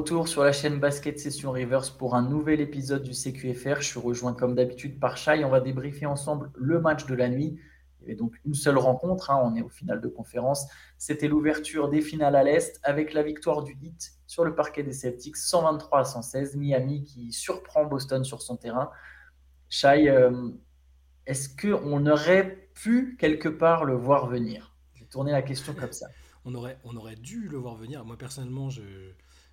retour 0.00 0.28
sur 0.28 0.42
la 0.42 0.52
chaîne 0.52 0.80
Basket 0.80 1.18
Session 1.18 1.50
Rivers 1.50 1.94
pour 1.98 2.14
un 2.14 2.22
nouvel 2.22 2.62
épisode 2.62 3.02
du 3.02 3.12
CQFR. 3.12 3.82
Je 3.82 3.88
suis 3.88 4.00
rejoint 4.00 4.32
comme 4.32 4.54
d'habitude 4.54 4.98
par 4.98 5.18
Shai. 5.18 5.44
On 5.44 5.50
va 5.50 5.60
débriefer 5.60 6.06
ensemble 6.06 6.50
le 6.54 6.80
match 6.80 7.04
de 7.04 7.14
la 7.14 7.28
nuit. 7.28 7.58
Il 7.98 8.04
y 8.04 8.06
avait 8.06 8.14
donc 8.14 8.32
une 8.46 8.54
seule 8.54 8.78
rencontre, 8.78 9.30
hein. 9.30 9.38
on 9.44 9.54
est 9.56 9.60
au 9.60 9.68
final 9.68 10.00
de 10.00 10.08
conférence. 10.08 10.64
C'était 10.96 11.28
l'ouverture 11.28 11.90
des 11.90 12.00
finales 12.00 12.34
à 12.34 12.42
l'Est 12.42 12.80
avec 12.82 13.12
la 13.12 13.22
victoire 13.22 13.62
du 13.62 13.76
Heat 13.82 14.12
sur 14.26 14.42
le 14.42 14.54
parquet 14.54 14.82
des 14.82 14.94
Celtics, 14.94 15.36
123 15.36 16.00
à 16.00 16.04
116. 16.04 16.56
Miami 16.56 17.04
qui 17.04 17.30
surprend 17.30 17.84
Boston 17.84 18.24
sur 18.24 18.40
son 18.40 18.56
terrain. 18.56 18.90
Shai, 19.68 20.08
euh, 20.08 20.48
est-ce 21.26 21.50
qu'on 21.54 22.06
aurait 22.06 22.70
pu 22.72 23.18
quelque 23.20 23.50
part 23.50 23.84
le 23.84 23.96
voir 23.96 24.28
venir? 24.28 24.74
Je 24.94 25.00
vais 25.00 25.10
tourner 25.10 25.32
la 25.32 25.42
question 25.42 25.74
comme 25.74 25.92
ça. 25.92 26.06
On 26.46 26.54
aurait, 26.54 26.78
on 26.84 26.96
aurait 26.96 27.16
dû 27.16 27.48
le 27.50 27.58
voir 27.58 27.74
venir. 27.74 28.02
Moi 28.06 28.16
personnellement, 28.16 28.70
je, 28.70 28.80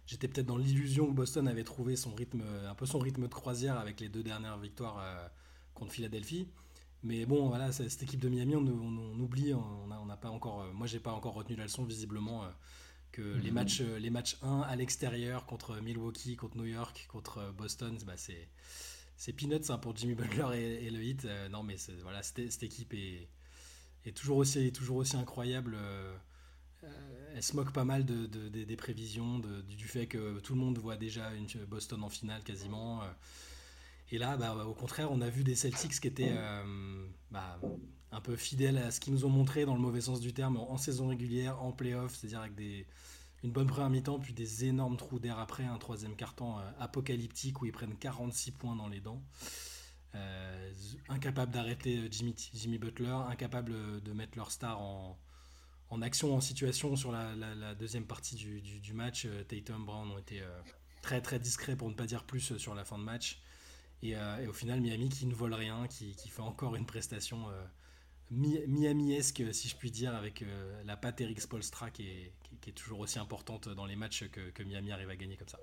j'étais 0.08 0.28
peut-être 0.28 0.48
dans 0.48 0.58
l'illusion 0.58 1.06
que 1.08 1.12
Boston 1.12 1.48
avait 1.48 1.66
trouvé 1.66 1.96
son 1.96 2.16
rythme, 2.16 2.42
un 2.68 2.74
peu 2.74 2.86
son 2.86 2.98
rythme 2.98 3.24
de 3.24 3.34
croisière 3.34 3.78
avec 3.78 4.00
les 4.00 4.10
deux 4.10 4.24
dernières 4.24 4.58
victoires 4.58 5.00
euh, 5.00 5.28
contre 5.76 5.92
Philadelphie. 5.92 6.48
Mais 7.04 7.26
bon, 7.26 7.50
voilà, 7.50 7.72
cette 7.72 8.02
équipe 8.02 8.20
de 8.20 8.30
Miami, 8.30 8.56
on, 8.56 9.20
oublie, 9.20 9.54
on 9.54 10.06
n'a 10.06 10.18
pas 10.18 10.30
encore, 10.30 10.62
euh, 10.62 10.72
moi 10.74 10.88
j'ai 10.88 11.00
pas 11.00 11.12
encore 11.12 11.36
retenu 11.36 11.56
la 11.56 11.64
leçon 11.64 11.84
visiblement 11.84 12.44
euh, 12.44 12.48
que 13.12 13.22
les 13.22 13.50
mhm. 13.50 13.54
matchs, 13.54 13.82
les 13.82 14.10
matchs 14.10 14.38
1 14.42 14.62
à 14.62 14.76
l'extérieur 14.76 15.46
contre 15.46 15.80
Milwaukee, 15.82 16.36
contre 16.36 16.58
New 16.58 16.66
York, 16.66 17.06
contre 17.10 17.54
Boston, 17.56 17.98
bah 18.06 18.14
c'est 18.16 18.50
c'est 19.16 19.34
peanuts 19.34 19.70
hein, 19.70 19.78
pour 19.80 19.96
Jimmy 19.96 20.14
Butler 20.14 20.60
et, 20.60 20.92
le 20.92 21.04
Heat. 21.04 21.28
non, 21.50 21.64
mais 21.64 21.76
voilà, 22.04 22.22
cette, 22.22 22.62
équipe 22.62 22.94
est, 22.94 23.28
est, 24.06 24.16
toujours 24.16 24.38
aussi, 24.38 24.72
toujours 24.72 24.98
aussi 24.98 25.18
incroyable. 25.18 25.76
Euh, 26.88 27.34
elle 27.36 27.44
se 27.44 27.56
moque 27.56 27.72
pas 27.72 27.86
mal 27.86 28.06
de, 28.06 28.26
des 28.26 28.76
prévisions, 28.76 29.40
du 29.40 29.88
fait 29.88 30.08
que 30.08 30.40
tout 30.40 30.54
le 30.54 30.60
monde 30.60 30.80
voit 30.80 30.98
déjà 30.98 31.34
une 31.34 31.46
Boston 31.66 32.04
en 32.04 32.10
finale 32.10 32.44
quasiment. 32.44 33.04
Euh. 33.04 33.06
Et 34.12 34.18
là, 34.18 34.38
bah, 34.38 34.56
au 34.66 34.74
contraire, 34.74 35.12
on 35.12 35.22
a 35.22 35.30
vu 35.30 35.44
des 35.44 35.56
Celtics 35.56 36.00
qui 36.00 36.08
étaient 36.08 36.34
euh, 36.36 37.08
bah, 37.30 37.60
un 38.12 38.22
peu 38.22 38.36
fidèles 38.36 38.78
à 38.80 38.90
ce 38.90 39.00
qu'ils 39.00 39.14
nous 39.14 39.26
ont 39.26 39.30
montré 39.30 39.66
dans 39.66 39.76
le 39.76 39.82
mauvais 39.82 40.02
sens 40.02 40.20
du 40.20 40.34
terme 40.34 40.58
en, 40.58 40.78
saison 40.78 41.10
régulière, 41.10 41.62
en 41.62 41.72
playoff, 41.72 42.16
c'est-à-dire 42.16 42.42
avec 42.42 42.54
une 43.44 43.52
bonne 43.52 43.68
première 43.68 43.90
mi-temps, 43.92 44.18
puis 44.18 44.34
des 44.34 44.66
énormes 44.66 44.98
trous 44.98 45.20
d'air 45.20 45.38
après, 45.38 45.66
un 45.66 45.78
troisième 45.78 46.16
carton 46.16 46.56
apocalyptique 46.80 47.62
où 47.62 47.66
ils 47.66 47.72
prennent 47.72 47.98
46 47.98 48.52
points 48.52 48.76
dans 48.76 48.88
les 48.88 49.02
dents. 49.02 49.22
incapable 51.10 51.52
d'arrêter 51.52 52.08
Jimmy, 52.10 52.34
Jimmy 52.54 52.80
Butler, 52.80 53.16
incapable 53.30 54.02
de 54.02 54.14
mettre 54.14 54.38
leur 54.38 54.52
star 54.52 54.82
en, 54.82 55.20
en 55.90 56.02
action, 56.02 56.36
en 56.36 56.42
situation 56.42 56.96
sur 56.96 57.12
la, 57.12 57.76
deuxième 57.76 58.06
partie 58.06 58.36
du, 58.36 58.94
match. 58.94 59.26
Euh, 59.26 59.44
Tatum, 59.44 59.86
Brown 59.86 60.10
ont 60.12 60.18
été 60.18 60.42
euh, 60.42 60.62
très 61.02 61.22
très 61.22 61.40
discrets 61.40 61.76
pour 61.76 61.90
ne 61.90 61.94
pas 61.94 62.06
dire 62.06 62.24
plus 62.24 62.52
euh, 62.52 62.58
sur 62.58 62.76
la 62.76 62.84
fin 62.84 62.98
de 62.98 63.04
match. 63.04 63.42
Et, 64.04 64.16
au 64.48 64.54
final, 64.54 64.80
Miami 64.80 65.10
qui 65.10 65.26
ne 65.26 65.34
vole 65.34 65.56
rien, 65.56 65.88
qui, 65.88 66.14
fait 66.14 66.44
encore 66.44 66.76
une 66.76 66.86
prestation 66.86 67.48
Miami-esque, 68.30 69.44
si 69.52 69.70
je 69.70 69.76
puis 69.76 69.90
dire, 69.90 70.14
avec 70.14 70.46
la 70.86 70.96
patte 70.96 71.20
Eric 71.20 71.42
Spolstra 71.42 71.90
qui 71.90 72.08
est, 72.08 72.72
toujours 72.76 73.00
aussi 73.00 73.18
importante 73.18 73.70
dans 73.70 73.88
les 73.88 73.96
matchs 73.96 74.26
que 74.30 74.62
Miami 74.62 74.92
arrive 74.92 75.10
à 75.10 75.16
gagner 75.16 75.36
comme 75.36 75.48
ça 75.48 75.58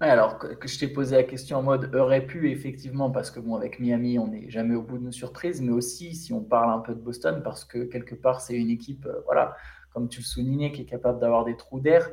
alors 0.00 0.38
que, 0.38 0.68
je 0.68 0.78
t'ai 0.78 0.88
posé 0.88 1.16
la 1.16 1.22
question 1.22 1.58
en 1.58 1.62
mode 1.62 1.94
aurait 1.94 2.26
pu, 2.26 2.50
effectivement, 2.50 3.10
parce 3.10 3.30
que 3.30 3.40
bon, 3.40 3.54
avec 3.54 3.78
Miami, 3.80 4.18
on 4.18 4.28
n'est 4.28 4.50
jamais 4.50 4.74
au 4.74 4.82
bout 4.82 4.98
de 4.98 5.04
nos 5.04 5.12
surprises, 5.12 5.60
mais 5.62 5.72
aussi 5.72 6.14
si 6.14 6.32
on 6.32 6.42
parle 6.42 6.72
un 6.72 6.80
peu 6.80 6.94
de 6.94 7.00
Boston, 7.00 7.42
parce 7.42 7.64
que 7.64 7.84
quelque 7.84 8.14
part, 8.14 8.40
c'est 8.40 8.54
une 8.54 8.70
équipe, 8.70 9.06
euh, 9.06 9.20
voilà, 9.24 9.56
comme 9.92 10.08
tu 10.08 10.20
le 10.20 10.24
soulignais, 10.24 10.72
qui 10.72 10.82
est 10.82 10.86
capable 10.86 11.20
d'avoir 11.20 11.44
des 11.44 11.56
trous 11.56 11.80
d'air, 11.80 12.10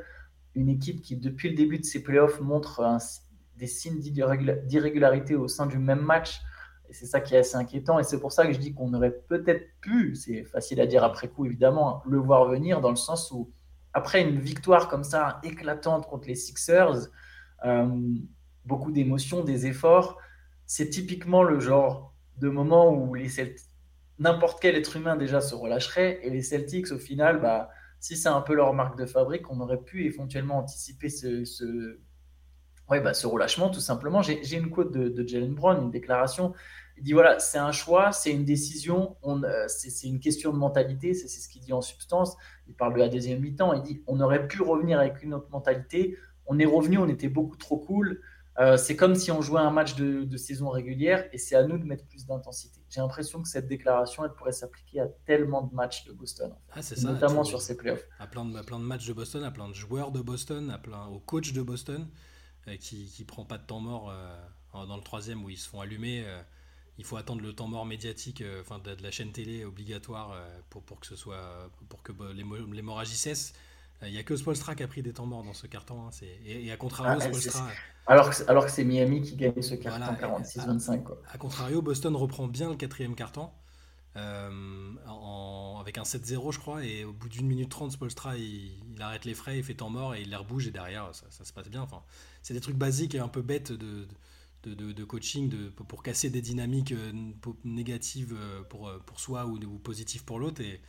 une 0.54 0.68
équipe 0.68 1.02
qui, 1.02 1.16
depuis 1.16 1.50
le 1.50 1.56
début 1.56 1.78
de 1.78 1.84
ses 1.84 2.02
playoffs, 2.02 2.40
montre 2.40 2.82
des 3.56 3.66
signes 3.66 4.00
d'irrégularité 4.00 5.34
au 5.34 5.48
sein 5.48 5.66
du 5.66 5.78
même 5.78 6.00
match. 6.00 6.40
Et 6.88 6.94
c'est 6.94 7.06
ça 7.06 7.20
qui 7.20 7.34
est 7.34 7.38
assez 7.38 7.56
inquiétant. 7.56 7.98
Et 7.98 8.02
c'est 8.02 8.20
pour 8.20 8.32
ça 8.32 8.46
que 8.46 8.52
je 8.52 8.58
dis 8.58 8.74
qu'on 8.74 8.92
aurait 8.92 9.22
peut-être 9.28 9.66
pu, 9.80 10.14
c'est 10.14 10.44
facile 10.44 10.80
à 10.80 10.86
dire 10.86 11.04
après 11.04 11.28
coup, 11.28 11.46
évidemment, 11.46 11.96
hein, 11.96 12.02
le 12.06 12.18
voir 12.18 12.46
venir, 12.46 12.80
dans 12.80 12.90
le 12.90 12.96
sens 12.96 13.30
où, 13.30 13.50
après 13.94 14.22
une 14.22 14.38
victoire 14.38 14.88
comme 14.88 15.04
ça, 15.04 15.40
éclatante 15.42 16.06
contre 16.06 16.28
les 16.28 16.34
Sixers, 16.34 17.08
beaucoup 18.64 18.92
d'émotions, 18.92 19.44
des 19.44 19.66
efforts. 19.66 20.18
C'est 20.66 20.90
typiquement 20.90 21.42
le 21.42 21.60
genre 21.60 22.14
de 22.38 22.48
moment 22.48 22.92
où 22.92 23.14
n'importe 24.18 24.60
quel 24.60 24.76
être 24.76 24.96
humain 24.96 25.16
déjà 25.16 25.40
se 25.40 25.54
relâcherait 25.54 26.20
et 26.22 26.30
les 26.30 26.42
Celtics 26.42 26.90
au 26.92 26.98
final, 26.98 27.40
bah, 27.40 27.70
si 28.00 28.16
c'est 28.16 28.28
un 28.28 28.40
peu 28.40 28.54
leur 28.54 28.72
marque 28.74 28.98
de 28.98 29.06
fabrique, 29.06 29.50
on 29.50 29.60
aurait 29.60 29.80
pu 29.80 30.04
éventuellement 30.06 30.58
anticiper 30.58 31.08
ce, 31.08 31.98
ouais, 32.90 33.00
bah, 33.00 33.14
ce 33.14 33.26
relâchement 33.26 33.70
tout 33.70 33.80
simplement. 33.80 34.22
J'ai 34.22 34.56
une 34.56 34.70
quote 34.70 34.92
de, 34.92 35.26
Jalen 35.26 35.54
Brown, 35.54 35.82
une 35.82 35.90
déclaration. 35.90 36.52
Il 36.98 37.04
dit 37.04 37.12
voilà, 37.12 37.38
c'est 37.38 37.58
un 37.58 37.72
choix, 37.72 38.12
c'est 38.12 38.30
une 38.30 38.44
décision, 38.44 39.16
euh, 39.24 39.64
c'est 39.66 40.06
une 40.06 40.20
question 40.20 40.52
de 40.52 40.58
mentalité, 40.58 41.14
c'est 41.14 41.26
ce 41.28 41.48
qu'il 41.48 41.62
dit 41.62 41.72
en 41.72 41.80
substance. 41.80 42.36
Il 42.68 42.74
parle 42.74 42.94
de 42.94 42.98
la 42.98 43.08
deuxième 43.08 43.40
mi-temps, 43.40 43.72
il 43.72 43.82
dit 43.82 44.02
on 44.06 44.20
aurait 44.20 44.46
pu 44.46 44.62
revenir 44.62 44.98
avec 44.98 45.22
une 45.22 45.32
autre 45.32 45.48
mentalité, 45.50 46.16
on 46.46 46.58
est 46.58 46.66
revenu, 46.66 46.98
on 46.98 47.08
était 47.08 47.28
beaucoup 47.28 47.56
trop 47.56 47.78
cool. 47.78 48.20
Euh, 48.58 48.76
c'est 48.76 48.96
comme 48.96 49.14
si 49.14 49.30
on 49.30 49.40
jouait 49.40 49.60
un 49.60 49.70
match 49.70 49.94
de, 49.94 50.36
saison 50.36 50.68
régulière 50.68 51.26
et 51.32 51.38
c'est 51.38 51.56
à 51.56 51.64
nous 51.64 51.78
de 51.78 51.84
mettre 51.84 52.04
plus 52.06 52.26
d'intensité. 52.26 52.80
J'ai 52.90 53.00
l'impression 53.00 53.40
que 53.42 53.48
cette 53.48 53.66
déclaration, 53.66 54.24
elle 54.24 54.32
pourrait 54.32 54.52
s'appliquer 54.52 55.00
à 55.00 55.06
tellement 55.24 55.62
de 55.62 55.74
matchs 55.74 56.04
de 56.04 56.12
Boston, 56.12 56.54
ah, 56.72 56.80
notamment 57.02 57.44
sur 57.44 57.62
ces 57.62 57.76
playoffs. 57.76 58.04
À 58.18 58.26
plein, 58.26 58.44
de, 58.44 58.60
plein 58.60 58.78
de 58.78 58.84
matchs 58.84 59.06
de 59.06 59.14
Boston, 59.14 59.42
à 59.44 59.50
plein 59.50 59.68
de 59.68 59.74
joueurs 59.74 60.12
de 60.12 60.20
Boston, 60.20 60.70
à 60.70 60.78
plein, 60.78 61.06
au 61.06 61.18
coach 61.18 61.52
de 61.52 61.62
Boston 61.62 62.06
euh, 62.68 62.76
qui 62.76 63.10
ne 63.18 63.24
prend 63.24 63.46
pas 63.46 63.56
de 63.56 63.66
temps 63.66 63.80
mort 63.80 64.10
euh, 64.10 64.86
dans 64.86 64.96
le 64.96 65.02
troisième 65.02 65.42
où 65.42 65.48
ils 65.48 65.56
se 65.56 65.68
font 65.68 65.80
allumer. 65.80 66.24
il 66.98 67.04
faut 67.04 67.16
attendre 67.16 67.40
le 67.40 67.54
temps 67.54 67.68
mort 67.68 67.86
médiatique, 67.86 68.44
enfin 68.60 68.78
de, 68.78 68.94
la 69.02 69.10
chaîne 69.10 69.32
télé 69.32 69.64
obligatoire 69.64 70.34
pour, 70.68 70.82
pour 70.82 71.00
que 71.00 71.06
ce 71.06 71.16
soit 71.16 71.70
pour 71.88 72.02
que 72.02 72.12
l'hémorragie 72.32 73.16
cesse. 73.16 73.54
Il 74.06 74.12
n'y 74.12 74.18
a 74.18 74.22
que 74.22 74.36
Spolstra 74.36 74.74
qui 74.74 74.82
a 74.82 74.88
pris 74.88 75.02
des 75.02 75.12
temps 75.12 75.26
morts 75.26 75.44
dans 75.44 75.52
ce 75.52 75.66
carton. 75.66 76.06
Hein, 76.06 76.10
et, 76.44 76.70
à 76.72 76.76
contrario, 76.76 77.20
ah, 77.20 77.24
Spolstra. 77.24 77.68
Alors 78.06 78.30
que, 78.30 78.50
alors 78.50 78.66
que 78.66 78.70
c'est 78.70 78.84
Miami 78.84 79.22
qui 79.22 79.36
gagne 79.36 79.62
ce 79.62 79.74
carton 79.74 80.12
46-25. 80.14 81.02
À, 81.30 81.38
contrario, 81.38 81.82
Boston 81.82 82.16
reprend 82.16 82.48
bien 82.48 82.70
le 82.70 82.76
quatrième 82.76 83.14
carton. 83.14 83.50
Euh, 84.16 84.50
avec 85.80 85.96
un 85.96 86.02
7-0 86.02 86.52
je 86.52 86.58
crois 86.58 86.84
et 86.84 87.02
au 87.02 87.14
bout 87.14 87.30
d'une 87.30 87.46
minute 87.46 87.70
30 87.70 87.92
Spolstra 87.92 88.36
il, 88.36 88.70
arrête 89.00 89.24
les 89.24 89.32
frais 89.32 89.56
il 89.56 89.64
fait 89.64 89.72
temps 89.72 89.88
mort 89.88 90.14
et 90.14 90.20
il 90.20 90.28
les 90.28 90.36
rebouge 90.36 90.66
et 90.66 90.70
derrière 90.70 91.08
ça, 91.14 91.44
se 91.44 91.50
passe 91.50 91.70
bien 91.70 91.80
enfin, 91.80 92.02
c'est 92.42 92.52
des 92.52 92.60
trucs 92.60 92.76
basiques 92.76 93.14
et 93.14 93.20
un 93.20 93.28
peu 93.28 93.40
bêtes 93.40 93.72
de, 93.72 94.06
de, 94.64 95.04
coaching 95.04 95.48
de, 95.48 95.70
pour 95.70 96.02
casser 96.02 96.28
des 96.28 96.42
dynamiques 96.42 96.92
euh, 96.92 97.10
négatives 97.64 98.36
euh, 98.38 98.62
pour, 98.64 98.92
pour 99.06 99.18
soi 99.18 99.46
ou, 99.46 99.56
ou 99.56 99.78
positives 99.78 100.24
pour 100.24 100.38
l'autre 100.38 100.60
et, 100.60 100.82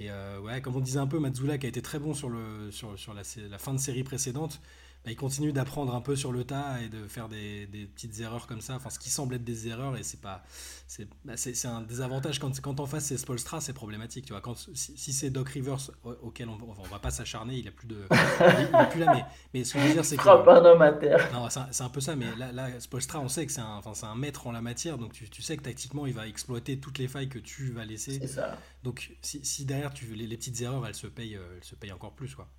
et 0.00 0.10
euh, 0.10 0.60
comme 0.60 0.76
on 0.76 0.80
disait 0.80 0.98
un 0.98 1.06
peu, 1.06 1.18
Matsula 1.18 1.58
qui 1.58 1.66
a 1.66 1.68
été 1.68 1.82
très 1.82 1.98
bon 1.98 2.14
sur, 2.14 2.30
la 2.30 3.58
fin 3.58 3.74
de 3.74 3.78
série 3.78 4.02
précédente, 4.02 4.60
bah, 5.04 5.10
il 5.10 5.16
continue 5.16 5.50
d'apprendre 5.50 5.94
un 5.94 6.02
peu 6.02 6.14
sur 6.14 6.30
le 6.30 6.44
tas 6.44 6.78
et 6.82 6.90
de 6.90 7.08
faire 7.08 7.30
des, 7.30 7.66
des, 7.66 7.86
petites 7.86 8.20
erreurs 8.20 8.46
comme 8.46 8.60
ça, 8.60 8.74
enfin 8.74 8.90
ce 8.90 8.98
qui 8.98 9.08
semble 9.08 9.34
être 9.34 9.44
des 9.44 9.66
erreurs 9.66 9.96
et 9.96 10.02
c'est 10.02 10.20
pas 10.20 10.42
c'est 10.86 11.08
bah, 11.24 11.34
un 11.64 11.80
désavantage. 11.80 12.38
Quand, 12.38 12.60
quand 12.60 12.80
en 12.80 12.86
face 12.86 13.06
c'est 13.06 13.16
Spolstra 13.16 13.62
c'est 13.62 13.72
problématique 13.72 14.26
tu 14.26 14.34
vois. 14.34 14.42
Quand 14.42 14.54
si, 14.74 15.12
c'est 15.14 15.30
Doc 15.30 15.48
Rivers 15.48 15.90
auquel 16.04 16.50
on, 16.50 16.58
on 16.78 16.82
va 16.82 16.98
pas 16.98 17.10
s'acharner 17.10 17.56
il 17.56 17.68
a 17.68 17.70
plus 17.70 17.88
de 17.88 18.06
il, 18.10 18.80
est 18.80 18.90
plus 18.90 19.00
là 19.00 19.14
mais, 19.14 19.24
mais 19.54 19.64
ce 19.64 19.72
que 19.72 19.80
je 19.80 19.86
veux 19.86 19.92
dire 19.94 20.04
c'est 20.04 20.18
que 20.18 20.22
pas 20.22 20.60
un 20.60 20.64
homme 20.66 20.82
à 20.82 20.92
terre. 20.92 21.30
Non 21.32 21.48
c'est 21.48 21.82
un, 21.82 21.88
peu 21.88 22.00
ça 22.00 22.14
mais 22.14 22.26
là, 22.36 22.52
là 22.52 22.78
Spolstra 22.78 23.20
on 23.20 23.28
sait 23.28 23.46
que 23.46 23.52
c'est 23.52 23.62
un 23.62 23.76
enfin 23.76 23.94
c'est 23.94 24.06
un 24.06 24.16
maître 24.16 24.46
en 24.46 24.52
la 24.52 24.60
matière 24.60 24.98
donc 24.98 25.14
tu, 25.14 25.30
tu, 25.30 25.40
sais 25.40 25.56
que 25.56 25.62
tactiquement 25.62 26.06
il 26.06 26.12
va 26.12 26.28
exploiter 26.28 26.78
toutes 26.78 26.98
les 26.98 27.08
failles 27.08 27.30
que 27.30 27.38
tu 27.38 27.70
vas 27.72 27.86
laisser. 27.86 28.18
C'est 28.20 28.26
ça. 28.26 28.58
Donc 28.82 29.16
si, 29.22 29.42
si 29.46 29.64
derrière 29.64 29.94
tu 29.94 30.04
les, 30.14 30.26
les 30.26 30.36
petites 30.36 30.60
erreurs 30.60 30.86
elles 30.86 30.94
se 30.94 31.06
payent 31.06 31.36
euh, 31.36 31.56
elles 31.56 31.64
se 31.64 31.74
payent 31.74 31.92
encore 31.92 32.12
plus 32.12 32.34
quoi 32.34 32.50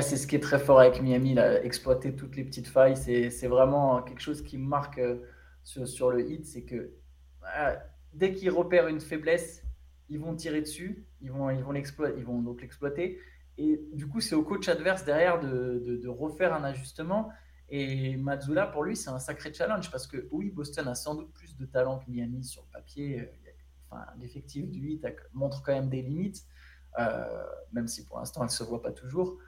c'est 0.00 0.16
ce 0.16 0.26
qui 0.26 0.36
est 0.36 0.40
très 0.40 0.58
fort 0.58 0.80
avec 0.80 1.00
Miami, 1.00 1.34
là, 1.34 1.62
exploiter 1.62 2.14
toutes 2.14 2.36
les 2.36 2.44
petites 2.44 2.68
failles. 2.68 2.96
C'est 2.96 3.48
vraiment 3.48 4.02
quelque 4.02 4.20
chose 4.20 4.42
qui 4.42 4.58
marque 4.58 4.98
euh, 4.98 5.18
sur, 5.64 6.10
le 6.10 6.30
hit, 6.30 6.46
c'est 6.46 6.62
que 6.62 6.92
dès 8.12 8.32
qu'ils 8.32 8.50
repèrent 8.50 8.88
une 8.88 9.00
faiblesse, 9.00 9.64
ils 10.08 10.20
vont 10.20 10.34
tirer 10.34 10.60
dessus, 10.60 11.04
ils 11.20 11.32
vont, 11.32 11.50
ils 11.50 11.62
vont, 11.62 11.74
ils 11.74 12.24
vont 12.24 12.42
donc 12.42 12.60
l'exploiter. 12.60 13.18
Et 13.58 13.80
du 13.92 14.06
coup, 14.06 14.20
c'est 14.20 14.34
au 14.34 14.42
coach 14.42 14.68
adverse 14.68 15.04
derrière 15.04 15.40
de, 15.40 16.08
refaire 16.08 16.54
un 16.54 16.64
ajustement. 16.64 17.30
Et 17.68 18.16
Mazzula, 18.16 18.66
pour 18.66 18.84
lui, 18.84 18.94
c'est 18.94 19.10
un 19.10 19.18
sacré 19.18 19.52
challenge 19.52 19.90
parce 19.90 20.06
que 20.06 20.28
oui, 20.30 20.50
Boston 20.50 20.86
a 20.88 20.94
sans 20.94 21.14
doute 21.16 21.32
plus 21.32 21.56
de 21.56 21.64
talent 21.66 21.98
que 21.98 22.08
Miami 22.08 22.44
sur 22.44 22.62
le 22.62 22.68
papier. 22.72 23.20
Euh, 23.20 23.50
enfin, 23.90 24.04
l'effectif 24.20 24.70
du 24.70 24.90
hit 24.90 25.06
montre 25.32 25.62
quand 25.62 25.72
même 25.72 25.88
des 25.88 26.02
limites, 26.02 26.44
euh, 26.98 27.44
même 27.72 27.88
si 27.88 28.04
pour 28.04 28.18
l'instant, 28.18 28.42
elle 28.42 28.46
ne 28.46 28.52
se 28.52 28.62
voit 28.62 28.82
pas 28.82 28.92
toujours. 28.92 29.38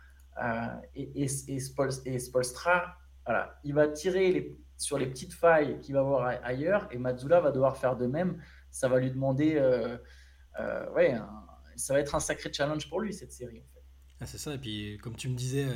Euh, 0.43 0.67
et, 0.95 1.25
et, 1.25 2.19
Spolstra, 2.19 2.97
voilà, 3.27 3.59
il 3.65 3.75
va 3.75 3.89
tirer 3.89 4.33
les, 4.33 4.57
sur 4.77 4.99
les 4.99 5.07
petites 5.07 5.33
failles 5.33 5.81
qu'il 5.81 5.95
va 5.95 6.03
voir 6.03 6.27
ailleurs 6.43 6.89
et 6.91 6.99
Mazzula 6.99 7.41
va 7.41 7.51
devoir 7.51 7.77
faire 7.77 7.97
de 7.97 8.07
même. 8.07 8.41
Ça 8.71 8.89
va 8.89 8.99
lui 9.01 9.11
demander, 9.11 9.57
euh, 9.57 9.97
euh, 10.61 10.91
ouais, 10.93 11.17
ça 11.77 11.95
va 11.95 12.01
être 12.01 12.15
un 12.15 12.21
sacré 12.21 12.53
challenge 12.53 12.89
pour 12.89 13.01
lui 13.01 13.13
cette 13.13 13.33
série. 13.33 13.59
En 13.59 13.75
fait. 13.75 13.85
Ah, 14.21 14.27
c'est 14.27 14.39
ça, 14.39 14.55
et 14.55 14.59
puis 14.59 14.99
comme 15.03 15.17
tu 15.17 15.29
me 15.29 15.35
disais 15.35 15.67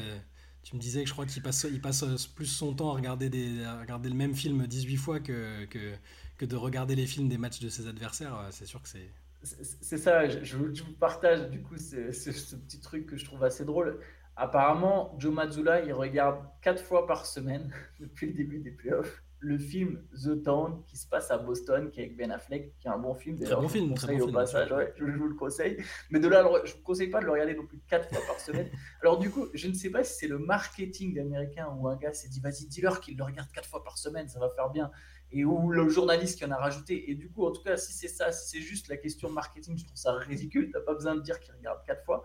Tu 0.62 0.76
me 0.76 0.80
disais 0.80 1.02
que 1.02 1.08
je 1.08 1.12
crois 1.12 1.26
qu'il 1.26 1.42
passe, 1.42 1.64
il 1.64 1.80
passe 1.80 2.26
plus 2.26 2.46
son 2.46 2.74
temps 2.74 2.90
à 2.90 2.94
regarder, 2.94 3.30
des, 3.30 3.64
à 3.64 3.80
regarder 3.80 4.08
le 4.08 4.14
même 4.14 4.34
film 4.34 4.66
18 4.66 4.96
fois 4.96 5.20
que, 5.20 5.64
que, 5.66 5.94
que 6.38 6.44
de 6.44 6.56
regarder 6.56 6.94
les 6.94 7.06
films 7.06 7.28
des 7.28 7.38
matchs 7.38 7.60
de 7.60 7.68
ses 7.68 7.88
adversaires. 7.88 8.48
C'est 8.50 8.66
sûr 8.66 8.80
que 8.82 8.88
c'est. 8.88 9.10
C'est 9.44 9.98
ça, 9.98 10.28
je, 10.28 10.56
vous 10.56 10.92
partage 11.00 11.50
du 11.50 11.62
coup 11.62 11.76
ce, 11.76 12.12
ce, 12.12 12.54
petit 12.54 12.78
truc 12.78 13.06
que 13.06 13.16
je 13.16 13.24
trouve 13.24 13.42
assez 13.42 13.64
drôle. 13.64 13.98
Apparemment, 14.42 15.14
Joe 15.20 15.32
Mazzulla, 15.32 15.84
il 15.84 15.92
regarde 15.92 16.40
quatre 16.62 16.82
fois 16.82 17.06
par 17.06 17.26
semaine 17.26 17.72
depuis 18.00 18.26
le 18.26 18.32
début 18.32 18.58
des 18.58 18.72
playoffs 18.72 19.22
le 19.38 19.58
film 19.58 20.00
The 20.12 20.40
Town 20.40 20.84
qui 20.86 20.96
se 20.96 21.06
passe 21.08 21.32
à 21.32 21.36
Boston, 21.36 21.90
qui 21.90 22.00
est 22.00 22.04
avec 22.04 22.16
Ben 22.16 22.30
Affleck, 22.30 22.78
qui 22.78 22.86
est 22.86 22.90
un 22.90 22.98
bon 22.98 23.12
film. 23.12 23.40
Très 23.40 23.56
bon 23.56 23.68
film, 23.68 23.94
très 23.94 24.16
bon 24.16 24.28
au 24.28 24.32
passage, 24.32 24.72
je, 24.96 25.04
vous 25.04 25.26
le 25.26 25.34
conseille. 25.34 25.82
Mais 26.10 26.20
de 26.20 26.28
là, 26.28 26.48
je 26.64 26.70
ne 26.70 26.76
vous 26.76 26.82
conseille 26.84 27.08
pas 27.08 27.18
de 27.18 27.24
le 27.24 27.32
regarder 27.32 27.56
non 27.56 27.66
plus 27.66 27.80
quatre 27.88 28.08
fois 28.08 28.20
par 28.24 28.38
semaine. 28.38 28.70
Alors 29.00 29.18
du 29.18 29.30
coup, 29.30 29.48
je 29.52 29.66
ne 29.66 29.74
sais 29.74 29.90
pas 29.90 30.04
si 30.04 30.14
c'est 30.14 30.28
le 30.28 30.38
marketing 30.38 31.18
américain 31.18 31.68
où 31.76 31.88
un 31.88 31.96
gars 31.96 32.12
s'est 32.12 32.28
dit, 32.28 32.38
vas-y, 32.38 32.66
dis-leur 32.66 33.00
qu'il 33.00 33.16
le 33.16 33.24
regarde 33.24 33.50
quatre 33.50 33.68
fois 33.68 33.82
par 33.82 33.98
semaine, 33.98 34.28
ça 34.28 34.38
va 34.38 34.48
faire 34.50 34.70
bien. 34.70 34.92
Et 35.32 35.44
où 35.44 35.72
le 35.72 35.88
journaliste 35.88 36.38
qui 36.38 36.44
en 36.44 36.52
a 36.52 36.56
rajouté. 36.56 37.10
Et 37.10 37.16
du 37.16 37.28
coup, 37.28 37.44
en 37.44 37.50
tout 37.50 37.62
cas, 37.62 37.76
si 37.76 37.92
c'est 37.92 38.08
ça, 38.08 38.30
si 38.30 38.48
c'est 38.48 38.64
juste 38.64 38.86
la 38.88 38.96
question 38.96 39.28
marketing, 39.28 39.76
je 39.76 39.84
trouve 39.84 39.96
ça 39.96 40.12
ridicule. 40.12 40.66
Tu 40.66 40.72
n'as 40.72 40.84
pas 40.84 40.94
besoin 40.94 41.16
de 41.16 41.20
dire 41.20 41.40
qu'il 41.40 41.52
regarde 41.54 41.78
quatre 41.84 42.04
fois. 42.04 42.22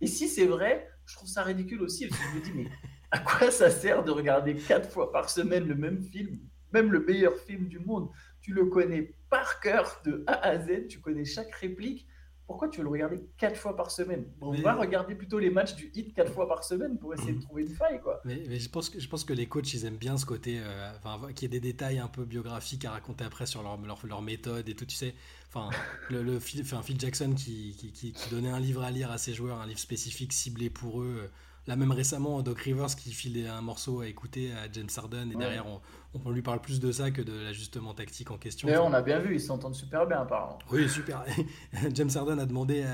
Et 0.00 0.06
si 0.06 0.28
c'est 0.28 0.46
vrai, 0.46 0.88
je 1.06 1.14
trouve 1.14 1.28
ça 1.28 1.42
ridicule 1.42 1.82
aussi, 1.82 2.08
parce 2.08 2.20
que 2.20 2.28
je 2.30 2.38
me 2.38 2.44
dis, 2.44 2.52
mais 2.54 2.68
à 3.10 3.18
quoi 3.18 3.50
ça 3.50 3.70
sert 3.70 4.04
de 4.04 4.10
regarder 4.10 4.54
quatre 4.54 4.90
fois 4.90 5.12
par 5.12 5.30
semaine 5.30 5.66
le 5.68 5.74
même 5.74 6.02
film 6.02 6.38
même 6.74 6.92
le 6.92 7.00
meilleur 7.00 7.36
film 7.36 7.68
du 7.68 7.78
monde, 7.78 8.10
tu 8.42 8.52
le 8.52 8.66
connais 8.66 9.14
par 9.30 9.60
cœur 9.60 10.02
de 10.04 10.24
A 10.26 10.32
à 10.32 10.58
Z, 10.58 10.88
tu 10.88 11.00
connais 11.00 11.24
chaque 11.24 11.54
réplique. 11.54 12.06
Pourquoi 12.46 12.68
tu 12.68 12.78
veux 12.78 12.84
le 12.84 12.90
regarder 12.90 13.20
quatre 13.38 13.56
fois 13.56 13.74
par 13.74 13.90
semaine? 13.90 14.26
On 14.40 14.52
va 14.52 14.74
regarder 14.74 15.14
plutôt 15.14 15.38
les 15.38 15.48
matchs 15.48 15.74
du 15.76 15.90
hit 15.94 16.14
quatre 16.14 16.32
fois 16.32 16.46
par 16.46 16.62
semaine 16.62 16.98
pour 16.98 17.14
essayer 17.14 17.32
de 17.32 17.40
trouver 17.40 17.62
une 17.62 17.74
faille. 17.74 18.00
Quoi. 18.02 18.20
Mais, 18.24 18.58
je, 18.58 18.68
pense 18.68 18.90
que, 18.90 19.00
je 19.00 19.08
pense 19.08 19.24
que 19.24 19.32
les 19.32 19.46
coachs, 19.46 19.72
ils 19.72 19.86
aiment 19.86 19.96
bien 19.96 20.18
ce 20.18 20.26
côté, 20.26 20.60
euh, 20.60 20.92
enfin, 20.98 21.32
qu'il 21.32 21.42
y 21.42 21.46
ait 21.46 21.60
des 21.60 21.72
détails 21.72 21.98
un 21.98 22.08
peu 22.08 22.24
biographiques 22.24 22.84
à 22.84 22.90
raconter 22.90 23.24
après 23.24 23.46
sur 23.46 23.62
leur, 23.62 23.78
leur, 23.78 24.06
leur 24.06 24.20
méthode 24.20 24.68
et 24.68 24.74
tout, 24.74 24.84
tu 24.84 24.94
sais. 24.94 25.14
Enfin, 25.48 25.70
le, 26.10 26.22
le 26.22 26.38
Phil, 26.38 26.64
Phil 26.64 27.00
Jackson 27.00 27.32
qui, 27.34 27.74
qui, 27.76 28.12
qui, 28.12 28.30
donnait 28.30 28.50
un 28.50 28.60
livre 28.60 28.82
à 28.82 28.90
lire 28.90 29.10
à 29.10 29.16
ses 29.16 29.32
joueurs, 29.32 29.60
un 29.60 29.66
livre 29.66 29.80
spécifique 29.80 30.32
ciblé 30.32 30.68
pour 30.68 31.00
eux. 31.00 31.20
Euh, 31.24 31.28
Là 31.66 31.76
même 31.76 31.92
récemment, 31.92 32.42
Doc 32.42 32.60
Rivers 32.60 32.94
qui 32.94 33.12
filait 33.12 33.48
un 33.48 33.62
morceau 33.62 34.00
à 34.00 34.06
écouter 34.06 34.52
à 34.52 34.70
James 34.70 34.88
Harden 34.94 35.30
et 35.32 35.34
derrière 35.34 35.66
on, 35.66 35.80
on, 36.24 36.30
lui 36.30 36.42
parle 36.42 36.60
plus 36.60 36.78
de 36.78 36.92
ça 36.92 37.10
que 37.10 37.22
de 37.22 37.32
l'ajustement 37.32 37.94
tactique 37.94 38.30
en 38.30 38.36
question. 38.36 38.68
D'ailleurs, 38.68 38.84
on 38.84 38.92
a 38.92 39.00
bien 39.00 39.18
vu, 39.18 39.34
ils 39.34 39.40
s'entendent 39.40 39.74
super 39.74 40.06
bien 40.06 40.20
apparemment. 40.20 40.58
Oui, 40.70 40.88
super. 40.88 41.24
James 41.94 42.10
Harden 42.14 42.38
a 42.38 42.44
demandé, 42.44 42.84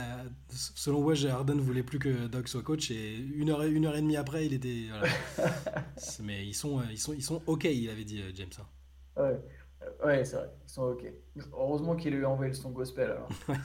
selon 0.50 1.02
Woj, 1.02 1.26
Harden 1.26 1.60
voulait 1.60 1.82
plus 1.82 1.98
que 1.98 2.28
Doc 2.28 2.46
soit 2.48 2.62
coach 2.62 2.92
et 2.92 3.16
une 3.16 3.50
heure, 3.50 3.62
une 3.62 3.86
heure 3.86 3.96
et 3.96 4.02
demie 4.02 4.16
après, 4.16 4.46
il 4.46 4.54
était. 4.54 4.86
Mais 6.22 6.46
ils 6.46 6.54
sont, 6.54 6.80
ils 6.90 6.98
sont, 6.98 7.12
ils 7.12 7.22
sont 7.22 7.42
ok, 7.46 7.64
il 7.64 7.90
avait 7.90 8.04
dit 8.04 8.22
euh, 8.22 8.30
James. 8.34 8.48
Hein. 8.58 9.22
Ouais, 9.22 9.40
ouais 10.04 10.24
c'est 10.24 10.36
vrai, 10.36 10.50
ils 10.64 10.70
sont 10.70 10.82
ok. 10.82 11.04
Heureusement 11.52 11.96
qu'il 11.96 12.14
lui 12.14 12.24
a 12.24 12.30
envoyé 12.30 12.52
le 12.52 12.56
son 12.56 12.70
gospel 12.70 13.10
alors. 13.10 13.28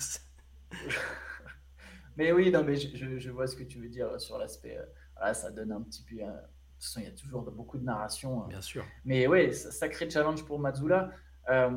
Mais 2.18 2.32
oui, 2.32 2.52
non, 2.52 2.64
mais 2.64 2.76
je, 2.76 3.18
je, 3.18 3.30
vois 3.30 3.48
ce 3.48 3.56
que 3.56 3.64
tu 3.64 3.80
veux 3.80 3.90
dire 3.90 4.20
sur 4.20 4.38
l'aspect. 4.38 4.78
Euh, 4.78 5.34
ça 5.34 5.52
donne 5.52 5.72
un 5.72 5.82
petit 5.82 6.04
peu. 6.04 6.16
de 6.16 6.22
toute 6.22 6.32
façon, 6.80 7.00
il 7.00 7.06
y 7.06 7.10
a 7.10 7.12
toujours 7.12 7.42
beaucoup 7.52 7.78
de 7.78 7.84
narration. 7.84 8.44
Hein. 8.44 8.48
Bien 8.50 8.62
sûr. 8.62 8.86
Mais 9.04 9.28
oui, 9.28 9.54
sacré 9.54 10.10
challenge 10.10 10.46
pour 10.46 10.60
Mazzula. 10.60 11.12
Euh, 11.50 11.70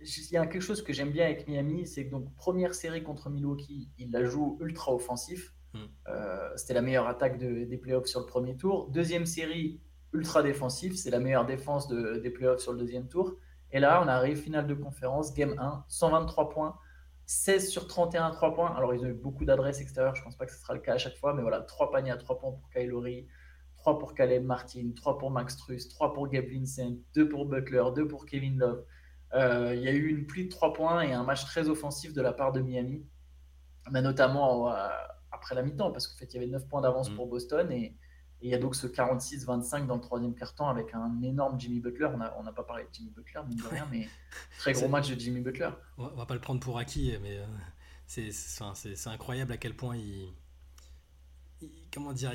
il 0.00 0.30
y 0.32 0.36
a 0.36 0.46
quelque 0.46 0.62
chose 0.62 0.82
que 0.82 0.92
j'aime 0.92 1.10
bien 1.10 1.24
avec 1.24 1.48
Miami, 1.48 1.86
c'est 1.86 2.06
que 2.06 2.10
donc 2.10 2.34
première 2.36 2.74
série 2.74 3.02
contre 3.02 3.30
Milwaukee, 3.30 3.90
il 3.98 4.12
la 4.12 4.24
joue 4.24 4.56
ultra 4.60 4.94
offensif. 4.94 5.54
Hmm. 5.74 5.86
Euh, 6.08 6.50
c'était 6.56 6.74
la 6.74 6.82
meilleure 6.82 7.08
attaque 7.08 7.38
des 7.38 7.78
playoffs 7.78 8.06
sur 8.06 8.20
le 8.20 8.26
premier 8.26 8.56
tour. 8.56 8.90
Deuxième 8.90 9.26
série, 9.26 9.80
ultra 10.12 10.42
défensif, 10.42 10.96
c'est 10.96 11.10
la 11.10 11.18
meilleure 11.18 11.46
défense 11.46 11.88
de, 11.88 12.18
des 12.18 12.30
playoffs 12.30 12.60
sur 12.60 12.72
le 12.72 12.78
deuxième 12.78 13.08
tour. 13.08 13.34
Et 13.72 13.80
là, 13.80 14.00
on 14.02 14.08
arrive 14.08 14.38
finale 14.38 14.66
de 14.66 14.74
conférence, 14.74 15.34
game 15.34 15.54
1, 15.58 15.84
123 15.88 16.48
points, 16.48 16.78
16 17.28 17.68
sur 17.68 17.86
31 17.86 18.24
à 18.26 18.30
3 18.30 18.54
points. 18.54 18.74
Alors, 18.74 18.94
ils 18.94 19.02
ont 19.04 19.08
eu 19.08 19.12
beaucoup 19.12 19.44
d'adresses 19.44 19.82
extérieures. 19.82 20.14
Je 20.14 20.22
ne 20.22 20.24
pense 20.24 20.36
pas 20.36 20.46
que 20.46 20.52
ce 20.52 20.58
sera 20.58 20.72
le 20.72 20.80
cas 20.80 20.94
à 20.94 20.98
chaque 20.98 21.16
fois. 21.16 21.34
Mais 21.34 21.42
voilà, 21.42 21.60
3 21.60 21.90
paniers 21.90 22.10
à 22.10 22.16
3 22.16 22.38
points 22.38 22.52
pour 22.52 22.70
Kylori, 22.70 23.28
3 23.76 23.98
pour 23.98 24.14
Caleb 24.14 24.44
Martin, 24.44 24.92
3 24.96 25.18
pour 25.18 25.30
Max 25.30 25.58
Truss, 25.58 25.88
3 25.90 26.14
pour 26.14 26.26
Gabe 26.28 26.46
Vincent, 26.46 26.96
2 27.14 27.28
pour 27.28 27.44
Butler, 27.44 27.84
2 27.94 28.08
pour 28.08 28.24
Kevin 28.24 28.58
Love. 28.58 28.82
Euh, 29.34 29.74
il 29.76 29.82
y 29.82 29.88
a 29.88 29.92
eu 29.92 30.08
une 30.08 30.26
pluie 30.26 30.46
de 30.46 30.48
3 30.48 30.72
points 30.72 31.02
et 31.02 31.12
un 31.12 31.22
match 31.22 31.44
très 31.44 31.68
offensif 31.68 32.14
de 32.14 32.22
la 32.22 32.32
part 32.32 32.52
de 32.52 32.62
Miami. 32.62 33.04
Mais 33.90 34.00
notamment 34.00 34.72
euh, 34.72 34.88
après 35.30 35.54
la 35.54 35.62
mi-temps, 35.62 35.92
parce 35.92 36.06
qu'en 36.06 36.16
fait, 36.16 36.32
il 36.32 36.34
y 36.34 36.38
avait 36.38 36.50
9 36.50 36.66
points 36.66 36.80
d'avance 36.80 37.10
mm. 37.10 37.14
pour 37.14 37.26
Boston. 37.26 37.70
Et, 37.70 37.94
et 38.40 38.46
il 38.46 38.50
y 38.50 38.54
a 38.54 38.58
donc 38.58 38.76
ce 38.76 38.86
46-25 38.86 39.86
dans 39.86 39.96
le 39.96 40.00
troisième 40.00 40.34
quart-temps 40.34 40.68
avec 40.68 40.94
un 40.94 41.20
énorme 41.22 41.58
Jimmy 41.58 41.80
Butler. 41.80 42.08
On 42.14 42.18
n'a 42.18 42.36
on 42.38 42.46
a 42.46 42.52
pas 42.52 42.62
parlé 42.62 42.84
de 42.84 42.88
Jimmy 42.92 43.10
Butler, 43.10 43.40
mine 43.48 43.58
de 43.58 43.64
rien, 43.64 43.88
mais 43.90 44.08
très 44.58 44.72
gros 44.72 44.88
match 44.88 45.10
de 45.10 45.18
Jimmy 45.18 45.40
Butler. 45.40 45.70
On 45.96 46.06
va 46.06 46.24
pas 46.24 46.34
le 46.34 46.40
prendre 46.40 46.60
pour 46.60 46.78
acquis, 46.78 47.16
mais 47.20 47.38
euh, 47.38 47.46
c'est 48.06 49.08
incroyable 49.08 49.52
à 49.52 49.56
quel 49.56 49.74
point 49.74 49.96
il. 49.96 50.32
comment 51.92 52.12
dire 52.12 52.32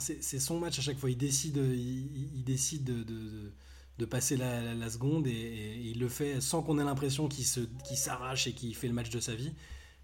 C'est 0.00 0.40
son 0.40 0.58
match 0.58 0.80
à 0.80 0.82
chaque 0.82 0.98
fois. 0.98 1.10
Il 1.10 1.18
décide, 1.18 1.58
il, 1.58 2.42
décide 2.42 2.82
de, 2.82 3.04
de, 3.04 3.52
de, 3.98 4.04
passer 4.04 4.36
la, 4.36 4.74
la, 4.74 4.90
seconde 4.90 5.28
et, 5.28 5.80
il 5.80 6.00
le 6.00 6.08
fait 6.08 6.40
sans 6.40 6.60
qu'on 6.62 6.80
ait 6.80 6.84
l'impression 6.84 7.28
qu'il 7.28 7.44
s'arrache 7.44 8.48
et 8.48 8.52
qu'il 8.52 8.74
fait 8.74 8.88
le 8.88 8.94
match 8.94 9.10
de 9.10 9.20
sa 9.20 9.36
vie. 9.36 9.54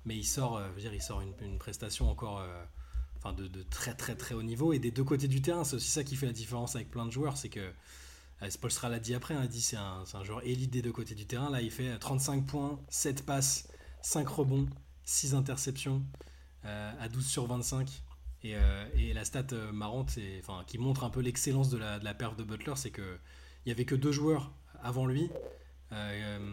Mais 0.04 0.16
il 0.16 0.24
sort, 0.24 0.56
euh, 0.56 0.70
dire, 0.78 0.94
il 0.94 1.02
sort 1.02 1.20
une, 1.20 1.34
une 1.42 1.58
prestation 1.58 2.08
encore. 2.08 2.38
Euh, 2.38 2.64
enfin 3.22 3.34
de, 3.34 3.62
très 3.64 3.94
très 3.94 4.14
très 4.14 4.34
haut 4.34 4.42
niveau. 4.42 4.72
Et 4.72 4.78
des 4.78 4.90
deux 4.90 5.04
côtés 5.04 5.28
du 5.28 5.42
terrain, 5.42 5.64
c'est 5.64 5.76
aussi 5.76 5.90
ça 5.90 6.04
qui 6.04 6.16
fait 6.16 6.26
la 6.26 6.32
différence 6.32 6.76
avec 6.76 6.90
plein 6.90 7.06
de 7.06 7.10
joueurs, 7.10 7.36
c'est 7.36 7.48
que 7.48 7.72
euh, 8.42 8.50
Spolstra 8.50 8.88
l'a 8.88 8.98
dit 8.98 9.14
après, 9.14 9.34
hein, 9.34 9.46
il 9.52 9.60
c'est 9.60 9.76
un, 9.76 10.24
joueur 10.24 10.42
élite 10.44 10.70
des 10.70 10.82
deux 10.82 10.92
côtés 10.92 11.14
du 11.14 11.26
terrain. 11.26 11.50
Là, 11.50 11.60
il 11.60 11.70
fait 11.70 11.98
35 11.98 12.46
points, 12.46 12.80
7 12.88 13.24
passes, 13.26 13.68
5 14.02 14.26
rebonds, 14.28 14.66
6 15.04 15.34
interceptions 15.34 16.02
euh, 16.64 16.92
à 16.98 17.08
12 17.08 17.26
sur 17.26 17.46
25. 17.46 18.02
Et, 18.42 18.56
euh, 18.56 18.86
et 18.94 19.12
la 19.12 19.26
stat 19.26 19.48
marrante, 19.72 20.18
enfin, 20.38 20.64
qui 20.66 20.78
montre 20.78 21.04
un 21.04 21.10
peu 21.10 21.20
l'excellence 21.20 21.68
de 21.68 21.76
la, 21.76 21.98
de 21.98 22.12
perte 22.12 22.38
de 22.38 22.44
Butler, 22.44 22.72
c'est 22.76 22.90
qu'il 22.90 23.04
n'y 23.66 23.72
avait 23.72 23.84
que 23.84 23.94
deux 23.94 24.12
joueurs 24.12 24.52
avant 24.82 25.06
lui 25.06 25.30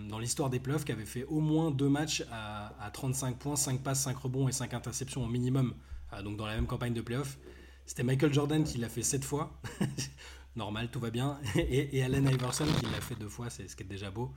dans 0.10 0.18
l'histoire 0.18 0.50
des 0.50 0.60
playoffs 0.60 0.84
qui 0.84 0.92
avaient 0.92 1.06
fait 1.06 1.24
au 1.26 1.40
moins 1.42 1.70
deux 1.70 1.90
matchs 1.90 2.24
à, 2.32 2.74
à 2.84 2.90
35 2.90 3.38
points, 3.38 3.56
5 3.56 3.84
passes, 3.84 4.02
5 4.02 4.18
rebonds 4.18 4.48
et 4.48 4.52
5 4.52 4.74
interceptions 4.74 5.24
au 5.24 5.28
minimum 5.28 5.76
donc 6.24 6.38
dans 6.38 6.46
la 6.46 6.56
même 6.56 6.68
campagne 6.68 6.94
de 6.94 7.02
playoff. 7.02 7.38
C'était 7.86 8.04
Michael 8.04 8.34
Jordan 8.34 8.64
qui 8.64 8.78
l'a 8.78 8.90
fait 8.90 9.04
sept 9.04 9.24
fois. 9.24 9.60
Normal, 10.56 10.90
tout 10.90 11.00
va 11.00 11.10
bien. 11.10 11.40
Et, 11.56 12.02
Allen 12.04 12.28
Iverson 12.28 12.66
qui 12.80 12.86
l'a 12.88 13.00
fait 13.00 13.16
deux 13.16 13.30
fois, 13.30 13.50
c'est 13.50 13.68
ce 13.68 13.76
qui 13.76 13.84
est 13.84 13.88
déjà 13.88 14.12
beau. 14.12 14.34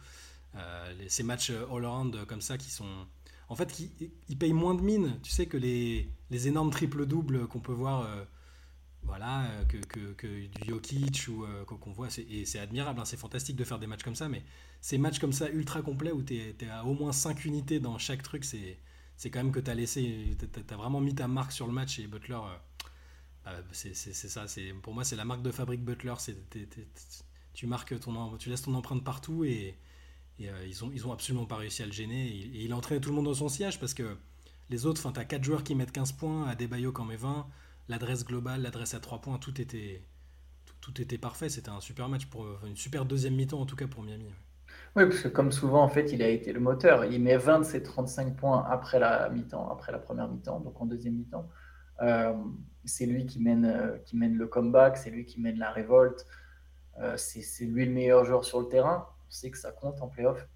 Euh, 0.55 0.93
ces 1.09 1.23
matchs 1.23 1.51
all-around 1.51 2.25
comme 2.27 2.41
ça 2.41 2.59
qui 2.59 2.71
sont. 2.71 3.07
En 3.49 3.57
fait, 3.57 3.73
qui, 3.73 3.91
ils 4.29 4.39
payent 4.39 4.53
moins 4.53 4.75
de 4.75 4.83
mine, 4.83 5.19
tu 5.23 5.31
sais, 5.33 5.47
que 5.47 5.57
les, 5.57 6.09
énormes 6.31 6.71
triple-doubles 6.71 7.47
qu'on 7.49 7.61
peut 7.61 7.73
voir. 7.73 8.03
Euh, 8.03 8.25
voilà, 9.03 9.45
euh, 9.45 9.65
que, 9.65 10.27
du 10.27 10.69
Jokic 10.69 11.27
ou 11.29 11.45
qu'on 11.65 11.91
voit, 11.91 12.09
et 12.29 12.45
c'est 12.45 12.59
admirable, 12.59 13.01
hein, 13.01 13.07
c'est 13.07 13.17
fantastique 13.17 13.57
de 13.57 13.65
faire 13.65 13.79
des 13.79 13.87
matchs 13.87 14.03
comme 14.03 14.15
ça, 14.15 14.29
mais 14.29 14.45
ces 14.83 14.99
matchs 14.99 15.19
comme 15.19 15.33
ça 15.33 15.49
ultra 15.49 15.81
complets 15.81 16.13
où 16.13 16.23
tu 16.23 16.37
es, 16.37 16.55
à 16.69 16.85
au 16.85 16.93
moins 16.93 17.13
5 17.13 17.47
unités 17.47 17.81
dans 17.81 17.97
chaque 17.97 18.23
truc, 18.23 18.45
c'est 18.45 18.79
c'est 19.21 19.31
quand 19.31 19.41
même 19.45 19.53
que 19.53 19.61
tu 19.61 19.71
as 19.71 19.75
laissé, 19.75 20.35
tu 20.39 20.75
vraiment 20.75 20.99
mis 21.03 21.15
ta 21.15 21.29
marque 21.29 21.53
sur 21.53 21.67
le 21.67 21.75
match 21.75 21.99
et 21.99 22.07
Butler, 22.07 22.39
euh, 23.47 23.61
bah, 23.61 23.63
c'est 23.71 23.95
ça. 23.95 24.47
Pour 24.81 24.95
moi, 24.95 25.05
c'est 25.05 25.15
la 25.15 25.27
marque 25.27 25.43
de 25.43 25.51
fabrique 25.51 25.85
Butler. 25.85 26.15
tu 27.53 27.67
marques 27.67 28.01
ton, 28.01 28.39
tu 28.39 28.49
laisses 28.49 28.63
ton 28.63 28.75
empreinte 28.75 29.05
partout 29.05 29.45
et, 29.45 29.77
euh, 30.41 30.67
ils, 30.67 30.83
ont, 30.87 30.91
ils 30.95 31.07
ont 31.07 31.13
absolument 31.13 31.45
pas 31.45 31.57
réussi 31.57 31.83
à 31.83 31.87
le 31.87 31.93
gêner. 31.93 32.29
Et, 32.29 32.65
il 32.65 32.73
a 32.73 32.77
entraîné 32.77 32.99
tout 33.03 33.11
le 33.11 33.17
monde 33.17 33.27
dans 33.27 33.35
son 33.35 33.51
siège 33.51 33.79
parce 33.79 33.93
que 33.93 34.17
les 34.71 34.87
autres, 34.87 35.13
tu 35.13 35.21
as 35.21 35.25
4 35.27 35.45
joueurs 35.45 35.65
qui 35.65 35.75
mettent 35.75 35.93
15 35.93 36.13
points, 36.13 36.49
à 36.49 36.55
Debayo 36.55 36.91
qui 36.91 37.03
en 37.03 37.05
met 37.05 37.17
20, 37.17 37.47
l'adresse 37.89 38.25
globale, 38.25 38.63
l'adresse 38.63 38.95
à 38.95 39.01
3 39.01 39.21
points, 39.21 39.37
tout 39.37 39.61
était, 39.61 40.03
tout, 40.81 40.99
était 40.99 41.19
parfait. 41.19 41.51
C'était 41.51 41.69
un 41.69 41.83
super 41.83 42.09
match, 42.09 42.25
pour 42.25 42.47
une 42.65 42.77
super 42.77 43.05
deuxième 43.05 43.35
mi-temps 43.35 43.61
en 43.61 43.67
tout 43.67 43.77
cas 43.77 43.87
pour 43.87 44.03
Miami. 44.03 44.31
Oui, 44.97 45.05
parce 45.05 45.21
que 45.21 45.29
comme 45.29 45.53
souvent, 45.53 45.83
en 45.83 45.89
fait, 45.89 46.13
il 46.13 46.23
a 46.23 46.29
été 46.29 46.53
le 46.53 46.61
moteur. 46.61 47.05
Il 47.05 47.23
met 47.23 47.37
20 47.37 47.61
de 47.61 47.65
ses 47.65 47.83
35 47.83 48.37
points 48.37 48.67
après 48.69 48.99
la 48.99 49.29
mi-temps, 49.29 49.71
après 49.71 49.93
la 49.93 49.99
première 49.99 50.29
mi-temps, 50.29 50.61
donc 50.61 50.81
en 50.81 50.87
deuxième 50.87 51.15
mi-temps. 51.15 51.49
Euh, 52.03 52.35
c'est 52.85 53.07
lui 53.07 53.27
qui 53.27 53.41
mène, 53.41 53.67
euh, 53.67 53.99
qui 53.99 54.17
mène 54.17 54.37
le 54.37 54.47
comeback, 54.47 54.97
c'est 54.97 55.11
lui 55.11 55.25
qui 55.27 55.41
mène 55.41 55.59
la 55.59 55.71
révolte. 55.71 56.27
Euh, 56.99 57.17
c'est 57.17 57.65
lui 57.67 57.87
le 57.87 57.93
meilleur 57.93 58.25
joueur 58.25 58.45
sur 58.45 58.61
le 58.61 58.69
terrain. 58.69 59.07
On 59.29 59.31
sait 59.31 59.51
que 59.51 59.59
ça 59.59 59.71
compte 59.71 60.03
en 60.03 60.09
playoff. 60.09 60.49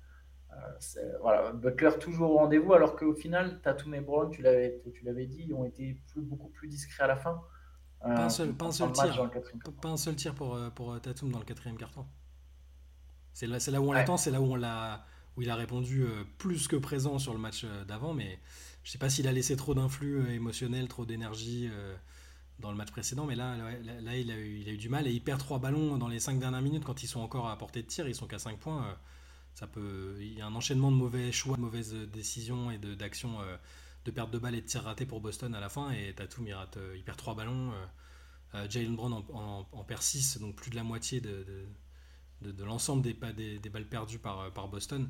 voilà, 1.21 1.53
Butler 1.53 1.91
toujours 2.01 2.33
au 2.33 2.39
rendez-vous, 2.39 2.73
alors 2.73 2.97
qu'au 2.97 3.15
final, 3.15 3.61
Tatum 3.61 3.95
et 3.95 4.01
Brown, 4.01 4.31
tu 4.31 4.43
l'avais 4.43 5.27
dit, 5.27 5.53
ont 5.55 5.65
été 5.65 6.01
beaucoup 6.17 6.49
plus 6.49 6.67
discrets 6.67 7.05
à 7.05 7.09
la 7.09 7.17
fin. 7.17 7.41
Pas 8.01 8.25
un 8.25 8.29
seul, 8.29 8.53
pas 8.53 8.67
un 8.67 8.73
seul 8.73 8.93
tir, 8.93 9.31
pas 9.81 9.89
un 9.89 9.97
seul 9.97 10.17
tir 10.17 10.35
pour, 10.35 10.59
pour 10.75 11.01
Tatum 11.01 11.31
dans 11.31 11.39
le 11.39 11.45
quatrième 11.45 11.79
carton. 11.79 12.05
C'est 13.35 13.49
là, 13.49 13.59
là, 13.67 13.81
où 13.81 13.89
on 13.89 13.93
l'attend, 13.93 14.17
c'est 14.17 14.31
là 14.31 14.41
où, 14.41 14.53
on 14.53 14.55
l'a, 14.55 15.05
où 15.37 15.43
il 15.43 15.51
a 15.51 15.57
répondu 15.57 16.05
euh, 16.05 16.25
plus 16.39 16.69
que 16.69 16.77
présent 16.77 17.19
sur 17.19 17.33
le 17.33 17.41
match 17.41 17.63
euh, 17.65 17.85
d'avant, 17.85 18.15
mais 18.15 18.39
je 18.85 18.93
sais 18.93 18.99
pas 18.99 19.11
s'il 19.11 19.27
a 19.27 19.33
laissé 19.33 19.57
trop 19.57 19.75
d'influx 19.75 20.21
euh, 20.21 20.33
émotionnel, 20.33 20.87
trop 20.87 21.05
d'énergie 21.05 21.69
dans 22.61 22.71
le 22.71 22.77
match 22.77 22.93
précédent, 22.93 23.27
mais 23.27 23.35
là, 23.35 23.57
là, 23.57 24.17
il, 24.17 24.31
a 24.31 24.37
eu, 24.37 24.61
il, 24.61 24.69
a 24.69 24.73
eu, 24.73 24.77
du 24.77 24.89
mal 24.89 25.09
et 25.09 25.11
il 25.11 25.21
perd 25.21 25.41
trois 25.41 25.59
ballons 25.59 25.99
dans 25.99 26.07
les 26.07 26.21
cinq 26.21 26.39
dernières 26.39 26.63
minutes 26.63 26.85
quand 26.85 27.03
ils 27.03 27.09
sont 27.09 27.21
encore 27.21 27.49
à 27.49 27.59
portée 27.59 27.83
de 27.83 27.89
tir, 27.89 28.07
ils 28.07 28.15
sont 28.15 28.29
qu'à 28.29 28.39
5 28.39 28.59
points. 28.59 28.97
Ça 29.55 29.67
peut, 29.67 30.17
il 30.21 30.35
y 30.35 30.41
a 30.41 30.47
un 30.47 30.55
enchaînement 30.55 30.93
de 30.93 30.97
mauvais 30.97 31.33
choix, 31.33 31.57
de 31.57 31.61
mauvaises 31.61 31.95
décisions 31.95 32.71
et 32.71 32.79
d'actions 32.79 33.41
de, 33.41 33.47
de, 34.05 34.11
perte 34.13 34.31
de 34.31 34.39
balles 34.39 34.55
et 34.55 34.61
de 34.61 34.67
tirs 34.67 34.85
ratés 34.85 35.07
pour 35.07 35.21
Boston 35.21 35.53
à 35.55 35.61
la 35.61 35.69
fin. 35.69 35.91
Et 35.91 36.13
Tatum, 36.15 36.47
il, 36.47 36.55
rate, 36.55 36.79
il 36.95 37.03
perd 37.03 37.19
trois 37.19 37.35
ballons. 37.35 37.73
Jalen 38.69 38.95
Brown 38.95 39.13
en, 39.13 39.67
en, 39.73 39.85
perd 39.85 40.03
6, 40.03 40.39
donc 40.39 40.55
plus 40.55 40.71
de 40.71 40.77
la 40.77 40.85
moitié 40.85 41.21
de, 41.21 41.43
de, 41.43 41.67
l'ensemble 42.59 43.03
des, 43.03 43.15
des, 43.35 43.59
des, 43.59 43.69
balles 43.71 43.89
perdues 43.89 44.19
par, 44.19 44.53
par 44.53 44.69
Boston. 44.69 45.09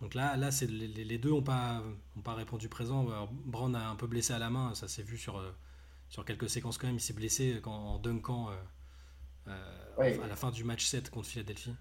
Donc 0.00 0.14
là, 0.14 0.36
là 0.36 0.50
c'est 0.50 0.66
les, 0.66 1.18
deux 1.18 1.30
n'ont 1.30 1.42
pas, 1.42 1.82
ont 2.16 2.22
pas 2.22 2.34
répondu 2.34 2.68
présent. 2.68 3.06
Brown 3.46 3.74
a 3.74 3.88
un 3.90 3.96
peu 3.96 4.06
blessé 4.06 4.32
à 4.32 4.38
la 4.38 4.50
main, 4.50 4.74
ça 4.74 4.88
s'est 4.88 5.02
vu 5.02 5.18
sur, 5.18 5.42
sur 6.08 6.24
quelques 6.24 6.48
séquences 6.48 6.78
quand 6.78 6.86
même. 6.86 6.96
Il 6.96 7.00
s'est 7.00 7.12
blessé 7.12 7.60
quand, 7.62 7.72
en 7.72 7.98
dunkant 7.98 8.50
euh, 8.50 9.52
euh, 9.98 10.22
à 10.22 10.26
la 10.26 10.36
fin 10.36 10.50
du 10.50 10.64
match 10.64 10.86
7 10.86 11.10
contre 11.10 11.28
Philadelphie. 11.28 11.74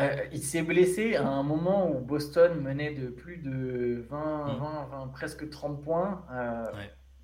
Euh, 0.00 0.26
il 0.32 0.42
s'est 0.42 0.62
blessé 0.62 1.14
à 1.14 1.28
un 1.28 1.44
moment 1.44 1.90
où 1.90 2.00
Boston 2.00 2.60
menait 2.60 2.94
de 2.94 3.08
plus 3.08 3.38
de 3.38 4.04
20, 4.08 4.56
20, 4.58 4.86
20 4.86 5.08
presque 5.08 5.48
30 5.48 5.82
points. 5.82 6.24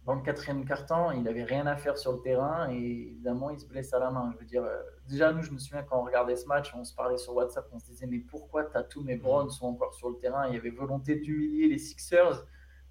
Dans 0.06 0.14
le 0.14 0.22
quatrième 0.22 0.64
quart-temps, 0.64 1.10
il 1.10 1.22
n'avait 1.22 1.44
rien 1.44 1.66
à 1.66 1.76
faire 1.76 1.98
sur 1.98 2.12
le 2.12 2.20
terrain 2.22 2.70
et 2.70 3.10
évidemment, 3.12 3.50
il 3.50 3.60
se 3.60 3.66
blesse 3.66 3.92
à 3.92 3.98
la 3.98 4.10
main. 4.10 4.30
Je 4.32 4.38
veux 4.38 4.46
dire, 4.46 4.64
déjà, 5.10 5.32
nous, 5.32 5.42
je 5.42 5.50
me 5.50 5.58
souviens 5.58 5.82
quand 5.82 6.00
on 6.00 6.04
regardait 6.04 6.36
ce 6.36 6.46
match, 6.46 6.72
on 6.74 6.84
se 6.84 6.94
parlait 6.94 7.18
sur 7.18 7.34
WhatsApp, 7.34 7.68
on 7.72 7.78
se 7.78 7.86
disait, 7.86 8.06
mais 8.06 8.18
pourquoi 8.18 8.64
Tatum 8.64 9.08
et 9.10 9.16
Brown 9.16 9.50
sont 9.50 9.66
encore 9.66 9.94
sur 9.94 10.10
le 10.10 10.16
terrain? 10.16 10.48
Il 10.48 10.54
y 10.54 10.56
avait 10.56 10.70
volonté 10.70 11.16
d'humilier 11.16 11.68
les 11.68 11.78
Sixers. 11.78 12.44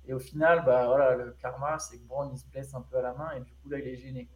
Et 0.06 0.14
au 0.14 0.20
final, 0.20 0.64
bah, 0.66 0.88
voilà, 0.88 1.16
le 1.16 1.32
karma, 1.34 1.78
c'est 1.80 1.98
que 1.98 2.04
Brown, 2.04 2.30
il 2.34 2.38
se 2.38 2.48
blesse 2.48 2.74
un 2.74 2.82
peu 2.82 2.98
à 2.98 3.02
la 3.02 3.14
main 3.14 3.32
et 3.32 3.42
du 3.42 3.54
coup, 3.54 3.70
là, 3.70 3.80
il 3.80 3.88
est 3.88 3.98
gêné. 3.98 4.30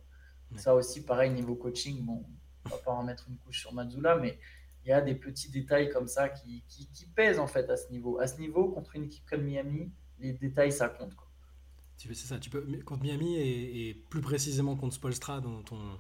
Ça 0.56 0.75
aussi, 0.75 1.04
pareil, 1.04 1.32
niveau 1.32 1.56
coaching, 1.56 2.06
bon, 2.06 2.24
on 2.66 2.70
va 2.70 2.78
pas 2.78 2.92
en 2.92 3.04
mettre 3.04 3.28
une 3.28 3.38
couche 3.38 3.62
sur 3.62 3.74
Mazzula, 3.74 4.18
mais 4.18 4.40
il 4.86 4.90
y 4.90 4.92
a 4.92 5.02
des 5.02 5.16
petits 5.16 5.50
détails 5.50 5.90
comme 5.90 6.08
ça 6.08 6.30
qui, 6.30 6.63
qui, 6.68 7.06
pèsent 7.16 7.40
en 7.40 7.48
fait 7.48 7.70
à 7.70 7.78
ce 7.78 7.90
niveau. 7.92 8.20
À 8.20 8.28
ce 8.28 8.40
niveau, 8.40 8.70
contre 8.70 8.96
une 8.96 9.06
équipe 9.06 9.25
comme 9.25 9.44
Miami, 9.44 9.92
les 10.20 10.34
détails, 10.34 10.72
ça 10.72 10.90
compte. 10.90 11.13
C'est 11.98 12.13
ça, 12.13 12.38
tu 12.38 12.50
peux, 12.50 12.62
contre 12.84 13.04
Miami 13.04 13.38
et, 13.38 13.94
plus 14.10 14.22
précisément 14.22 14.75
contre 14.75 14.96
Spolstra, 14.96 15.42
dont 15.42 15.63
on, 15.72 16.00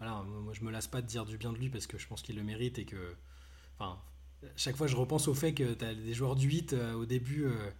voilà, 0.00 0.22
moi 0.22 0.54
je 0.54 0.64
me 0.64 0.70
lasse 0.70 0.88
pas 0.88 1.02
de 1.02 1.06
dire 1.06 1.26
du 1.26 1.36
bien 1.36 1.52
de 1.52 1.58
lui 1.58 1.68
parce 1.68 1.86
que 1.86 1.98
je 1.98 2.06
pense 2.06 2.22
qu'il 2.22 2.36
le 2.36 2.42
mérite 2.42 2.78
et 2.78 2.86
que, 2.86 3.14
enfin, 3.78 4.00
chaque 4.56 4.76
fois 4.76 4.86
je 4.86 4.96
repense 4.96 5.28
au 5.28 5.34
fait 5.34 5.52
que 5.52 5.74
tu 5.74 5.84
as 5.84 5.94
des 5.94 6.14
joueurs 6.14 6.34
du 6.34 6.48
8 6.48 6.72
euh, 6.72 6.94
au 6.94 7.06
début. 7.06 7.44
Euh, 7.44 7.70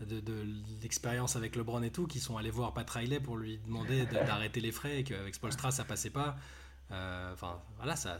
de, 0.00 0.44
l'expérience 0.82 1.36
avec 1.36 1.56
LeBron 1.56 1.82
et 1.82 1.90
tout, 1.90 2.06
qui 2.06 2.18
sont 2.18 2.36
allés 2.36 2.50
voir 2.50 2.74
Pat 2.74 2.88
Riley 2.90 3.20
pour 3.20 3.36
lui 3.36 3.58
demander 3.58 4.04
d'arrêter 4.12 4.60
les 4.60 4.72
frais 4.72 5.00
et 5.00 5.04
qu'avec 5.04 5.34
Spolstra 5.34 5.70
ça 5.70 5.84
passait 5.84 6.10
pas. 6.10 6.36
Euh, 6.90 7.32
enfin, 7.32 7.62
voilà, 7.76 7.96
ça, 7.96 8.18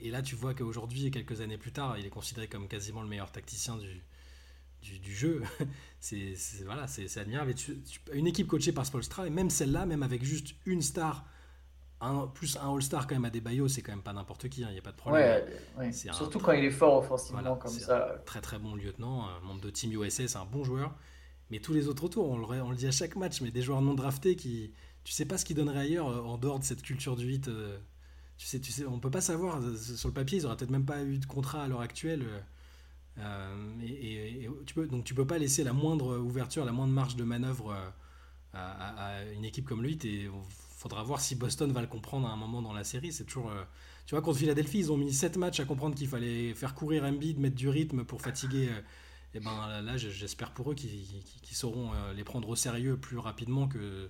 Et 0.00 0.10
là, 0.10 0.20
tu 0.20 0.34
vois 0.34 0.52
qu'aujourd'hui, 0.52 1.10
quelques 1.10 1.40
années 1.40 1.58
plus 1.58 1.72
tard, 1.72 1.96
il 1.96 2.04
est 2.04 2.10
considéré 2.10 2.48
comme 2.48 2.68
quasiment 2.68 3.02
le 3.02 3.08
meilleur 3.08 3.30
tacticien 3.32 3.78
du, 3.78 4.98
du, 4.98 5.14
jeu. 5.14 5.42
c'est 6.00 6.34
voilà, 6.64 6.86
c'est 6.86 7.16
admirable. 7.18 7.54
une 8.12 8.26
équipe 8.26 8.48
coachée 8.48 8.72
par 8.72 8.84
Spolstra, 8.84 9.26
et 9.26 9.30
même 9.30 9.48
celle-là, 9.48 9.86
même 9.86 10.02
avec 10.02 10.24
juste 10.24 10.54
une 10.66 10.82
star 10.82 11.24
un, 12.00 12.26
plus 12.26 12.56
un 12.56 12.74
All-Star 12.74 13.06
quand 13.06 13.14
même 13.14 13.24
à 13.24 13.30
des 13.30 13.40
Bayo, 13.40 13.68
c'est 13.68 13.82
quand 13.82 13.92
même 13.92 14.02
pas 14.02 14.12
n'importe 14.12 14.48
qui, 14.48 14.62
il 14.62 14.64
hein, 14.64 14.72
n'y 14.72 14.78
a 14.78 14.82
pas 14.82 14.92
de 14.92 14.96
problème. 14.96 15.44
Ouais, 15.78 15.92
Surtout 15.92 16.38
quand 16.38 16.52
il 16.52 16.64
est 16.64 16.70
fort 16.70 16.98
offensivement 16.98 17.56
comme 17.56 17.70
ça. 17.70 18.22
très 18.24 18.40
très 18.40 18.58
bon 18.58 18.74
lieutenant, 18.74 19.26
membre 19.42 19.60
de 19.60 19.70
Team 19.70 19.92
USA, 19.92 20.26
c'est 20.26 20.38
un 20.38 20.44
bon 20.44 20.64
joueur. 20.64 20.94
Mais 21.50 21.58
tous 21.58 21.72
les 21.72 21.88
autres 21.88 22.04
autour, 22.04 22.30
on 22.30 22.38
le, 22.38 22.62
on 22.62 22.70
le, 22.70 22.76
dit 22.76 22.86
à 22.86 22.92
chaque 22.92 23.16
match, 23.16 23.40
mais 23.40 23.50
des 23.50 23.62
joueurs 23.62 23.82
non 23.82 23.94
draftés 23.94 24.36
qui. 24.36 24.72
Tu 25.02 25.12
sais 25.12 25.24
pas 25.24 25.38
ce 25.38 25.44
qu'ils 25.44 25.56
donneraient 25.56 25.80
ailleurs 25.80 26.08
euh, 26.08 26.20
en 26.20 26.38
dehors 26.38 26.58
de 26.58 26.64
cette 26.64 26.82
culture 26.82 27.16
du 27.16 27.26
8. 27.26 27.48
Euh, 27.48 27.78
tu 28.36 28.46
sais, 28.46 28.60
tu 28.60 28.70
sais, 28.70 28.86
on 28.86 29.00
peut 29.00 29.10
pas 29.10 29.20
savoir. 29.20 29.60
Euh, 29.60 29.76
sur 29.76 30.08
le 30.08 30.14
papier, 30.14 30.38
ils 30.38 30.46
auraient 30.46 30.56
peut-être 30.56 30.70
même 30.70 30.84
pas 30.84 31.02
eu 31.02 31.18
de 31.18 31.26
contrat 31.26 31.64
à 31.64 31.68
l'heure 31.68 31.80
actuelle. 31.80 32.24
et, 33.82 34.48
tu 34.66 34.74
peux, 34.74 34.86
donc 34.86 35.04
tu 35.04 35.14
peux 35.14 35.26
pas 35.26 35.38
laisser 35.38 35.64
la 35.64 35.72
moindre 35.72 36.18
ouverture, 36.18 36.64
la 36.64 36.72
moindre 36.72 36.92
marge 36.92 37.16
de 37.16 37.24
manœuvre 37.24 37.74
à, 38.54 39.24
une 39.34 39.44
équipe 39.44 39.66
comme 39.66 39.82
lui. 39.82 39.98
Et 40.04 40.28
faudra 40.80 41.02
voir 41.02 41.20
si 41.20 41.36
Boston 41.36 41.70
va 41.72 41.82
le 41.82 41.86
comprendre 41.86 42.26
à 42.26 42.30
un 42.30 42.36
moment 42.36 42.62
dans 42.62 42.72
la 42.72 42.84
série. 42.84 43.12
C'est 43.12 43.24
toujours. 43.24 43.50
Euh, 43.50 43.64
tu 44.06 44.14
vois, 44.14 44.22
contre 44.22 44.38
Philadelphie, 44.38 44.78
ils 44.78 44.90
ont 44.90 44.96
mis 44.96 45.12
7 45.12 45.36
matchs 45.36 45.60
à 45.60 45.66
comprendre 45.66 45.94
qu'il 45.94 46.08
fallait 46.08 46.54
faire 46.54 46.74
courir 46.74 47.04
Embiid, 47.04 47.38
mettre 47.38 47.54
du 47.54 47.68
rythme 47.68 48.04
pour 48.04 48.22
fatiguer. 48.22 48.64
et 48.64 48.68
euh, 48.70 48.80
eh 49.34 49.40
ben 49.40 49.82
là, 49.82 49.96
j'espère 49.98 50.52
pour 50.52 50.72
eux 50.72 50.74
qu'ils 50.74 51.22
sauront 51.52 51.92
euh, 51.92 52.14
les 52.14 52.24
prendre 52.24 52.48
au 52.48 52.56
sérieux 52.56 52.96
plus 52.96 53.18
rapidement 53.18 53.68
que 53.68 54.08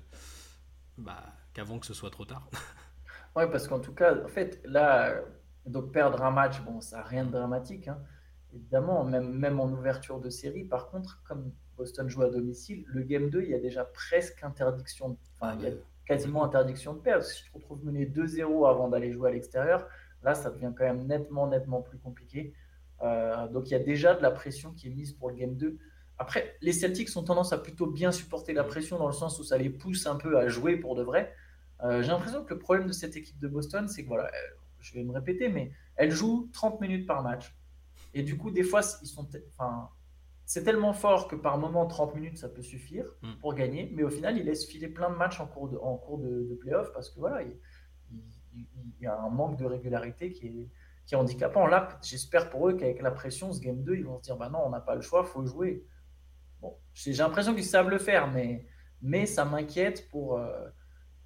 bah, 0.97 1.35
qu'avant 1.55 1.81
que 1.81 1.87
ce 1.87 1.93
soit 1.93 2.11
trop 2.11 2.25
tard. 2.25 2.49
ouais, 3.37 3.51
parce 3.51 3.67
qu'en 3.67 3.81
tout 3.81 3.93
cas, 3.93 4.15
en 4.25 4.29
fait, 4.29 4.63
là, 4.65 5.21
donc 5.67 5.91
perdre 5.91 6.23
un 6.23 6.31
match, 6.31 6.61
bon, 6.63 6.81
ça 6.81 6.99
n'a 6.99 7.03
rien 7.03 7.25
de 7.25 7.33
dramatique. 7.33 7.89
Hein. 7.89 7.99
Évidemment, 8.55 9.05
même, 9.05 9.33
même 9.33 9.59
en 9.59 9.69
ouverture 9.73 10.21
de 10.21 10.31
série, 10.31 10.65
par 10.65 10.89
contre, 10.89 11.21
comme 11.27 11.53
Boston 11.77 12.09
joue 12.09 12.23
à 12.23 12.31
domicile, 12.31 12.85
le 12.87 13.03
game 13.03 13.29
2, 13.29 13.43
il 13.43 13.51
y 13.51 13.55
a 13.55 13.59
déjà 13.59 13.85
presque 13.85 14.45
interdiction. 14.45 15.19
Enfin, 15.35 15.57
il 15.59 15.65
y 15.65 15.67
a 15.67 15.75
quasiment 16.11 16.43
interdiction 16.43 16.95
de 16.95 16.99
perdre. 16.99 17.25
Si 17.25 17.45
tu 17.45 17.51
te 17.51 17.55
retrouves 17.55 17.85
mené 17.85 18.05
2-0 18.05 18.69
avant 18.69 18.89
d'aller 18.89 19.13
jouer 19.13 19.31
à 19.31 19.33
l'extérieur, 19.33 19.87
là, 20.25 20.35
ça 20.35 20.51
devient 20.51 20.73
quand 20.77 20.83
même 20.83 21.07
nettement, 21.07 21.47
nettement 21.47 21.83
plus 21.83 21.99
compliqué. 21.99 22.53
Euh, 23.03 23.47
donc, 23.47 23.71
il 23.71 23.75
y 23.75 23.77
a 23.77 23.79
déjà 23.79 24.17
de 24.17 24.21
la 24.21 24.33
pression 24.33 24.73
qui 24.73 24.89
est 24.89 24.91
mise 24.91 25.13
pour 25.13 25.31
le 25.31 25.37
Game 25.37 25.55
2. 25.55 25.79
Après, 26.19 26.57
les 26.63 26.73
Celtics 26.73 27.17
ont 27.17 27.23
tendance 27.23 27.53
à 27.53 27.59
plutôt 27.59 27.87
bien 27.87 28.11
supporter 28.11 28.53
la 28.53 28.65
pression 28.65 28.99
dans 28.99 29.07
le 29.07 29.13
sens 29.13 29.39
où 29.39 29.45
ça 29.45 29.57
les 29.57 29.71
pousse 29.71 30.05
un 30.09 30.17
peu 30.17 30.37
à 30.37 30.49
jouer 30.49 30.77
pour 30.77 30.97
de 30.97 31.05
vrai. 31.05 31.33
Euh, 31.85 32.03
j'ai 32.03 32.09
l'impression 32.09 32.45
que 32.45 32.55
le 32.55 32.59
problème 32.59 32.89
de 32.89 32.93
cette 32.93 33.15
équipe 33.15 33.39
de 33.39 33.47
Boston, 33.47 33.87
c'est 33.87 34.03
que, 34.03 34.09
voilà, 34.09 34.29
je 34.81 34.95
vais 34.95 35.05
me 35.05 35.13
répéter, 35.13 35.49
mais 35.49 35.71
elle 35.95 36.11
joue 36.11 36.51
30 36.53 36.81
minutes 36.81 37.07
par 37.07 37.23
match. 37.23 37.57
Et 38.15 38.25
du 38.25 38.37
coup, 38.37 38.51
des 38.51 38.65
fois, 38.65 38.81
ils 39.01 39.07
sont, 39.07 39.29
enfin, 39.57 39.89
c'est 40.51 40.65
tellement 40.65 40.93
fort 40.93 41.29
que 41.29 41.37
par 41.37 41.59
moment, 41.59 41.87
30 41.87 42.17
minutes, 42.17 42.39
ça 42.39 42.49
peut 42.49 42.61
suffire 42.61 43.05
mm. 43.23 43.35
pour 43.39 43.55
gagner. 43.55 43.89
Mais 43.95 44.03
au 44.03 44.11
final, 44.11 44.37
il 44.37 44.47
laisse 44.47 44.67
filer 44.67 44.89
plein 44.89 45.09
de 45.09 45.15
matchs 45.15 45.39
en 45.39 45.47
cours 45.47 45.69
de, 45.69 45.77
en 45.77 45.97
cours 45.97 46.19
de, 46.19 46.59
playoff 46.61 46.93
parce 46.93 47.09
que 47.09 47.21
voilà, 47.21 47.45
il, 47.45 48.67
y 49.01 49.07
a 49.07 49.17
un 49.17 49.31
manque 49.31 49.61
de 49.61 49.65
régularité 49.65 50.33
qui 50.33 50.49
est, 50.49 50.69
qui 51.07 51.15
est 51.15 51.17
handicapant. 51.17 51.69
Là, 51.69 52.01
j'espère 52.03 52.51
pour 52.51 52.69
eux 52.69 52.73
qu'avec 52.73 53.01
la 53.01 53.13
pression, 53.13 53.53
ce 53.53 53.61
game 53.61 53.85
2, 53.85 53.95
ils 53.95 54.05
vont 54.05 54.19
se 54.19 54.25
dire 54.25 54.37
bah 54.37 54.49
non, 54.49 54.59
on 54.67 54.71
n'a 54.71 54.81
pas 54.81 54.97
le 54.97 55.03
choix, 55.03 55.23
il 55.25 55.31
faut 55.31 55.47
jouer. 55.47 55.87
Bon, 56.61 56.77
j'ai 56.95 57.13
l'impression 57.13 57.55
qu'ils 57.55 57.63
savent 57.63 57.89
le 57.89 57.99
faire, 57.99 58.29
mais, 58.29 58.67
mais 59.03 59.27
ça 59.27 59.45
m'inquiète 59.45 60.09
pour, 60.09 60.37
euh, 60.37 60.69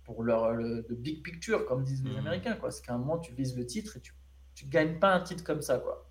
pour 0.02 0.22
leur 0.22 0.52
le, 0.52 0.84
big 0.90 1.22
picture, 1.22 1.64
comme 1.64 1.82
disent 1.82 2.04
les 2.04 2.12
mm. 2.12 2.18
Américains. 2.18 2.58
C'est 2.68 2.84
qu'à 2.84 2.92
un 2.92 2.98
moment, 2.98 3.18
tu 3.18 3.32
vises 3.32 3.56
le 3.56 3.64
titre 3.64 3.96
et 3.96 4.02
tu 4.02 4.66
ne 4.66 4.70
gagnes 4.70 4.98
pas 4.98 5.14
un 5.14 5.20
titre 5.20 5.44
comme 5.44 5.62
ça. 5.62 5.78
Quoi 5.78 6.10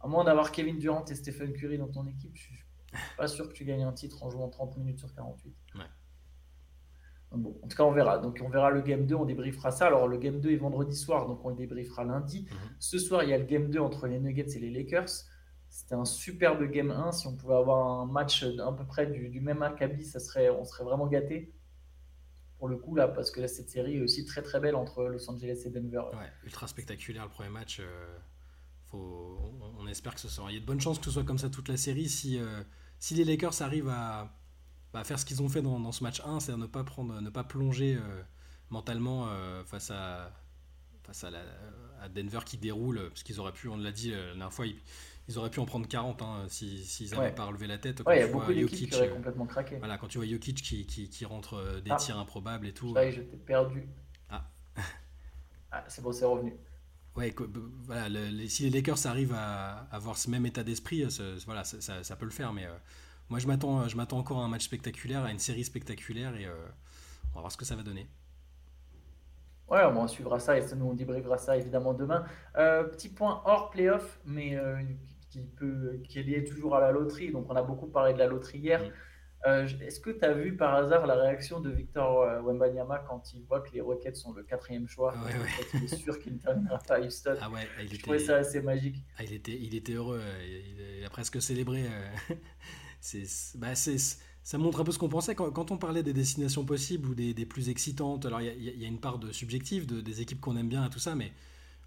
à 0.00 0.08
moins 0.08 0.24
d'avoir 0.24 0.52
Kevin 0.52 0.78
Durant 0.78 1.04
et 1.04 1.14
Stephen 1.14 1.52
Curry 1.52 1.78
dans 1.78 1.88
ton 1.88 2.06
équipe, 2.06 2.34
je 2.34 2.42
suis 2.42 2.54
pas 3.16 3.28
sûr 3.28 3.48
que 3.48 3.52
tu 3.52 3.64
gagnes 3.64 3.84
un 3.84 3.92
titre 3.92 4.22
en 4.22 4.30
jouant 4.30 4.48
30 4.48 4.76
minutes 4.78 4.98
sur 4.98 5.14
48. 5.14 5.54
Bon, 7.32 7.56
en 7.62 7.68
tout 7.68 7.76
cas, 7.76 7.84
on 7.84 7.92
verra. 7.92 8.18
Donc, 8.18 8.40
on 8.44 8.48
verra 8.48 8.70
le 8.70 8.80
game 8.80 9.06
2, 9.06 9.14
on 9.14 9.24
débriefera 9.24 9.70
ça. 9.70 9.86
Alors, 9.86 10.08
le 10.08 10.18
game 10.18 10.40
2 10.40 10.50
est 10.50 10.56
vendredi 10.56 10.96
soir, 10.96 11.28
donc 11.28 11.44
on 11.44 11.50
le 11.50 11.54
débriefera 11.54 12.04
lundi. 12.04 12.48
Mhm. 12.50 12.56
Ce 12.80 12.98
soir, 12.98 13.22
il 13.22 13.30
y 13.30 13.32
a 13.32 13.38
le 13.38 13.44
game 13.44 13.70
2 13.70 13.78
entre 13.78 14.08
les 14.08 14.18
Nuggets 14.18 14.56
et 14.56 14.58
les 14.58 14.70
Lakers. 14.70 15.10
C'était 15.68 15.94
un 15.94 16.04
superbe 16.04 16.64
game 16.64 16.90
1. 16.90 17.12
Si 17.12 17.28
on 17.28 17.36
pouvait 17.36 17.54
avoir 17.54 18.00
un 18.00 18.06
match 18.06 18.42
à 18.42 18.72
peu 18.72 18.84
près 18.84 19.06
du, 19.06 19.40
même 19.40 19.62
acabit, 19.62 20.04
ça 20.04 20.18
serait, 20.18 20.50
on 20.50 20.64
serait 20.64 20.82
vraiment 20.82 21.06
gâté 21.06 21.54
pour 22.58 22.68
le 22.68 22.76
coup 22.76 22.94
là, 22.94 23.08
parce 23.08 23.30
que 23.30 23.46
cette 23.46 23.70
série 23.70 23.96
est 23.96 24.00
aussi 24.02 24.26
très 24.26 24.42
très 24.42 24.60
belle 24.60 24.74
entre 24.74 25.04
Los 25.04 25.30
Angeles 25.30 25.62
et 25.64 25.70
Denver. 25.70 26.02
Ouais, 26.12 26.30
ultra 26.44 26.66
spectaculaire 26.66 27.24
le 27.24 27.30
premier 27.30 27.48
match. 27.48 27.80
Euh, 27.80 28.18
on, 28.92 29.86
espère 29.88 30.14
que 30.14 30.20
ce 30.20 30.28
soit. 30.28 30.46
Il 30.50 30.54
y 30.54 30.56
a 30.56 30.60
de 30.60 30.66
bonnes 30.66 30.80
chances 30.80 30.98
que 30.98 31.06
ce 31.06 31.10
soit 31.10 31.24
comme 31.24 31.38
ça 31.38 31.50
toute 31.50 31.68
la 31.68 31.76
série 31.76 32.08
si, 32.08 32.38
euh, 32.38 32.62
si 32.98 33.14
les 33.14 33.24
Lakers 33.24 33.60
arrivent 33.62 33.88
à, 33.88 34.38
bah, 34.92 35.02
faire 35.04 35.18
ce 35.18 35.24
qu'ils 35.24 35.42
ont 35.42 35.48
fait 35.48 35.62
dans, 35.62 35.92
ce 35.92 36.04
match 36.04 36.20
1, 36.24 36.40
c'est-à-dire 36.40 36.62
ne 36.62 36.66
pas, 36.66 36.84
prendre, 36.84 37.20
ne 37.20 37.30
pas 37.30 37.44
plonger 37.44 37.96
euh, 37.96 38.22
mentalement 38.68 39.26
euh, 39.28 39.64
face, 39.64 39.90
à, 39.90 40.32
face 41.02 41.24
à, 41.24 41.30
à, 42.00 42.08
Denver 42.08 42.40
qui 42.46 42.56
déroule, 42.56 43.08
parce 43.08 43.22
qu'ils 43.24 43.40
auraient 43.40 43.52
pu, 43.52 43.68
on 43.68 43.76
l'a 43.76 43.90
dit 43.90 44.10
la 44.10 44.26
dernière 44.26 44.52
fois, 44.52 44.66
ils, 44.66 45.38
auraient 45.38 45.50
pu 45.50 45.60
en 45.60 45.66
prendre 45.66 45.86
40 45.86 46.22
hein, 46.22 46.46
s'ils 46.48 47.10
n'avaient 47.10 47.34
pas 47.34 47.46
relevé 47.46 47.66
la 47.66 47.78
tête. 47.78 48.02
il 48.08 48.18
y 48.18 48.20
a 48.20 48.26
beaucoup 48.28 48.52
d'équipes 48.52 48.90
qui 48.90 48.96
auraient 48.96 49.10
complètement 49.10 49.46
craqué. 49.46 49.76
Voilà, 49.78 49.98
quand 49.98 50.08
tu 50.08 50.18
vois 50.18 50.26
Jokic 50.26 50.62
qui, 50.62 50.86
qui, 50.86 51.24
rentre 51.24 51.80
des 51.80 51.90
ah. 51.90 51.96
tirs 51.96 52.18
improbables 52.18 52.66
et 52.66 52.72
tout. 52.72 52.92
Ouais, 52.92 53.10
j'étais 53.10 53.36
perdu. 53.36 53.88
Ah. 54.28 54.48
ah 55.72 55.84
c'est 55.88 56.02
bon, 56.02 56.12
c'est 56.12 56.24
revenu 56.24 56.56
ouais, 57.16 57.34
voilà, 57.84 58.08
si 58.48 58.64
les 58.64 58.70
Lakers 58.70 59.06
arrivent 59.06 59.34
à, 59.34 59.86
avoir 59.90 60.16
ce 60.16 60.30
même 60.30 60.46
état 60.46 60.62
d'esprit, 60.62 61.04
voilà, 61.46 61.64
ça, 61.64 62.16
peut 62.16 62.24
le 62.24 62.30
faire. 62.30 62.52
Mais 62.52 62.66
euh, 62.66 62.74
moi, 63.28 63.38
je 63.38 63.46
m'attends, 63.46 63.88
je 63.88 63.96
m'attends 63.96 64.18
encore 64.18 64.40
à 64.40 64.44
un 64.44 64.48
match 64.48 64.64
spectaculaire, 64.64 65.24
à 65.24 65.30
une 65.30 65.38
série 65.38 65.64
spectaculaire, 65.64 66.36
et 66.36 66.46
euh, 66.46 66.54
on 67.32 67.36
va 67.36 67.40
voir 67.40 67.52
ce 67.52 67.56
que 67.56 67.64
ça 67.64 67.76
va 67.76 67.82
donner. 67.82 68.08
Ouais, 69.68 69.84
on 69.84 70.08
suivra 70.08 70.40
ça 70.40 70.58
et 70.58 70.64
nous 70.74 70.86
on 70.86 70.94
débriefera 70.94 71.38
ça 71.38 71.56
évidemment 71.56 71.94
demain. 71.94 72.24
Euh, 72.56 72.82
petit 72.82 73.08
point 73.08 73.40
hors 73.44 73.70
playoff, 73.70 74.18
mais 74.24 74.58
qui, 75.30 75.42
peut, 75.42 76.00
qui 76.08 76.18
est 76.18 76.24
lié 76.24 76.42
toujours 76.42 76.74
à 76.74 76.80
la 76.80 76.90
loterie. 76.90 77.30
Donc 77.30 77.46
on 77.48 77.54
a 77.54 77.62
beaucoup 77.62 77.86
parlé 77.86 78.12
de 78.12 78.18
la 78.18 78.26
loterie 78.26 78.58
hier. 78.58 78.82
Euh, 79.46 79.66
est-ce 79.80 80.00
que 80.00 80.10
tu 80.10 80.24
as 80.24 80.34
vu 80.34 80.56
par 80.56 80.74
hasard 80.74 81.06
la 81.06 81.14
réaction 81.16 81.60
de 81.60 81.70
Victor 81.70 82.22
euh, 82.22 82.42
Wembanyama 82.42 82.98
quand 83.00 83.32
il 83.34 83.42
voit 83.44 83.60
que 83.62 83.72
les 83.72 83.80
Rockets 83.80 84.16
sont 84.16 84.32
le 84.32 84.42
quatrième 84.42 84.86
choix? 84.86 85.18
Ouais, 85.24 85.36
ouais. 85.38 85.54
Il 85.72 85.84
est 85.84 85.88
sûr 85.88 86.18
qu'il 86.20 86.34
ne 86.34 86.38
terminera 86.38 86.78
pas 86.86 86.96
à 86.96 87.00
Houston. 87.00 87.38
Ah 87.40 87.50
ouais, 87.50 87.70
il 87.80 87.88
Je 87.88 87.94
était, 87.94 87.98
trouvais 87.98 88.18
ça 88.18 88.36
assez 88.36 88.60
magique. 88.62 89.04
ah, 89.16 89.24
il 89.24 89.32
était, 89.32 89.58
il 89.60 89.74
était 89.74 89.92
heureux. 89.94 90.20
euh, 90.22 90.98
Il, 91.00 91.04
a 91.04 91.10
presque 91.10 91.40
célébré. 91.42 91.84
c'est, 93.00 93.24
bah, 93.56 93.74
ça 93.74 94.58
montre 94.58 94.80
un 94.80 94.84
peu 94.84 94.92
ce 94.92 94.98
qu'on 94.98 95.08
pensait 95.08 95.34
quand, 95.34 95.50
quand 95.50 95.70
on 95.70 95.78
parlait 95.78 96.02
des 96.02 96.12
destinations 96.12 96.64
possibles 96.64 97.08
ou 97.08 97.14
des, 97.14 97.34
des 97.34 97.46
plus 97.46 97.68
excitantes. 97.68 98.26
Alors 98.26 98.40
il 98.40 98.46
y 98.62 98.68
a, 98.68 98.72
y 98.72 98.86
une 98.86 99.00
part 99.00 99.18
de 99.18 99.32
subjectif, 99.32 99.86
de, 99.86 100.00
des 100.00 100.20
équipes 100.22 100.40
qu'on 100.40 100.56
aime 100.56 100.68
bien 100.68 100.84
et 100.86 100.90
tout 100.90 100.98
ça, 100.98 101.14
mais 101.14 101.32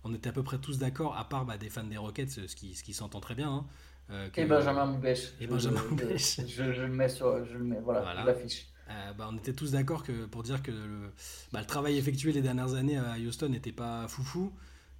on 0.03 0.13
était 0.13 0.29
à 0.29 0.33
peu 0.33 0.43
près 0.43 0.59
tous 0.59 0.77
d'accord, 0.79 1.17
à 1.17 1.27
part 1.29 1.45
bah, 1.45 1.57
des 1.57 1.69
fans 1.69 1.83
des 1.85 1.97
Rockets, 1.97 2.29
ce 2.47 2.55
qui, 2.55 2.75
ce 2.75 2.83
qui 2.83 2.93
s'entend 2.93 3.19
très 3.21 3.35
bien. 3.35 3.49
hein, 3.51 3.65
euh, 4.09 4.29
que- 4.29 4.41
Et 4.41 4.45
Benjamin 4.45 4.85
Moubèche. 4.85 5.33
Et 5.39 5.47
Benjamin 5.47 5.81
Moubèche. 5.89 6.39
Je, 6.47 6.71
je 6.73 6.81
le 6.81 6.87
mets 6.93 7.09
sur. 7.09 7.45
Je 7.45 7.57
le 7.57 7.63
mets, 7.63 7.79
voilà, 7.79 8.23
l'affiche. 8.23 8.67
Euh, 8.89 9.13
bah, 9.13 9.29
on 9.31 9.37
était 9.37 9.53
tous 9.53 9.71
d'accord 9.71 10.03
que 10.03 10.25
pour 10.25 10.43
dire 10.43 10.61
que 10.61 10.71
le, 10.71 11.11
bah, 11.51 11.61
le 11.61 11.65
travail 11.65 11.97
effectué 11.97 12.31
les 12.33 12.41
dernières 12.41 12.73
années 12.75 12.97
à 12.97 13.15
Houston 13.17 13.49
n'était 13.49 13.71
pas 13.71 14.07
foufou, 14.07 14.51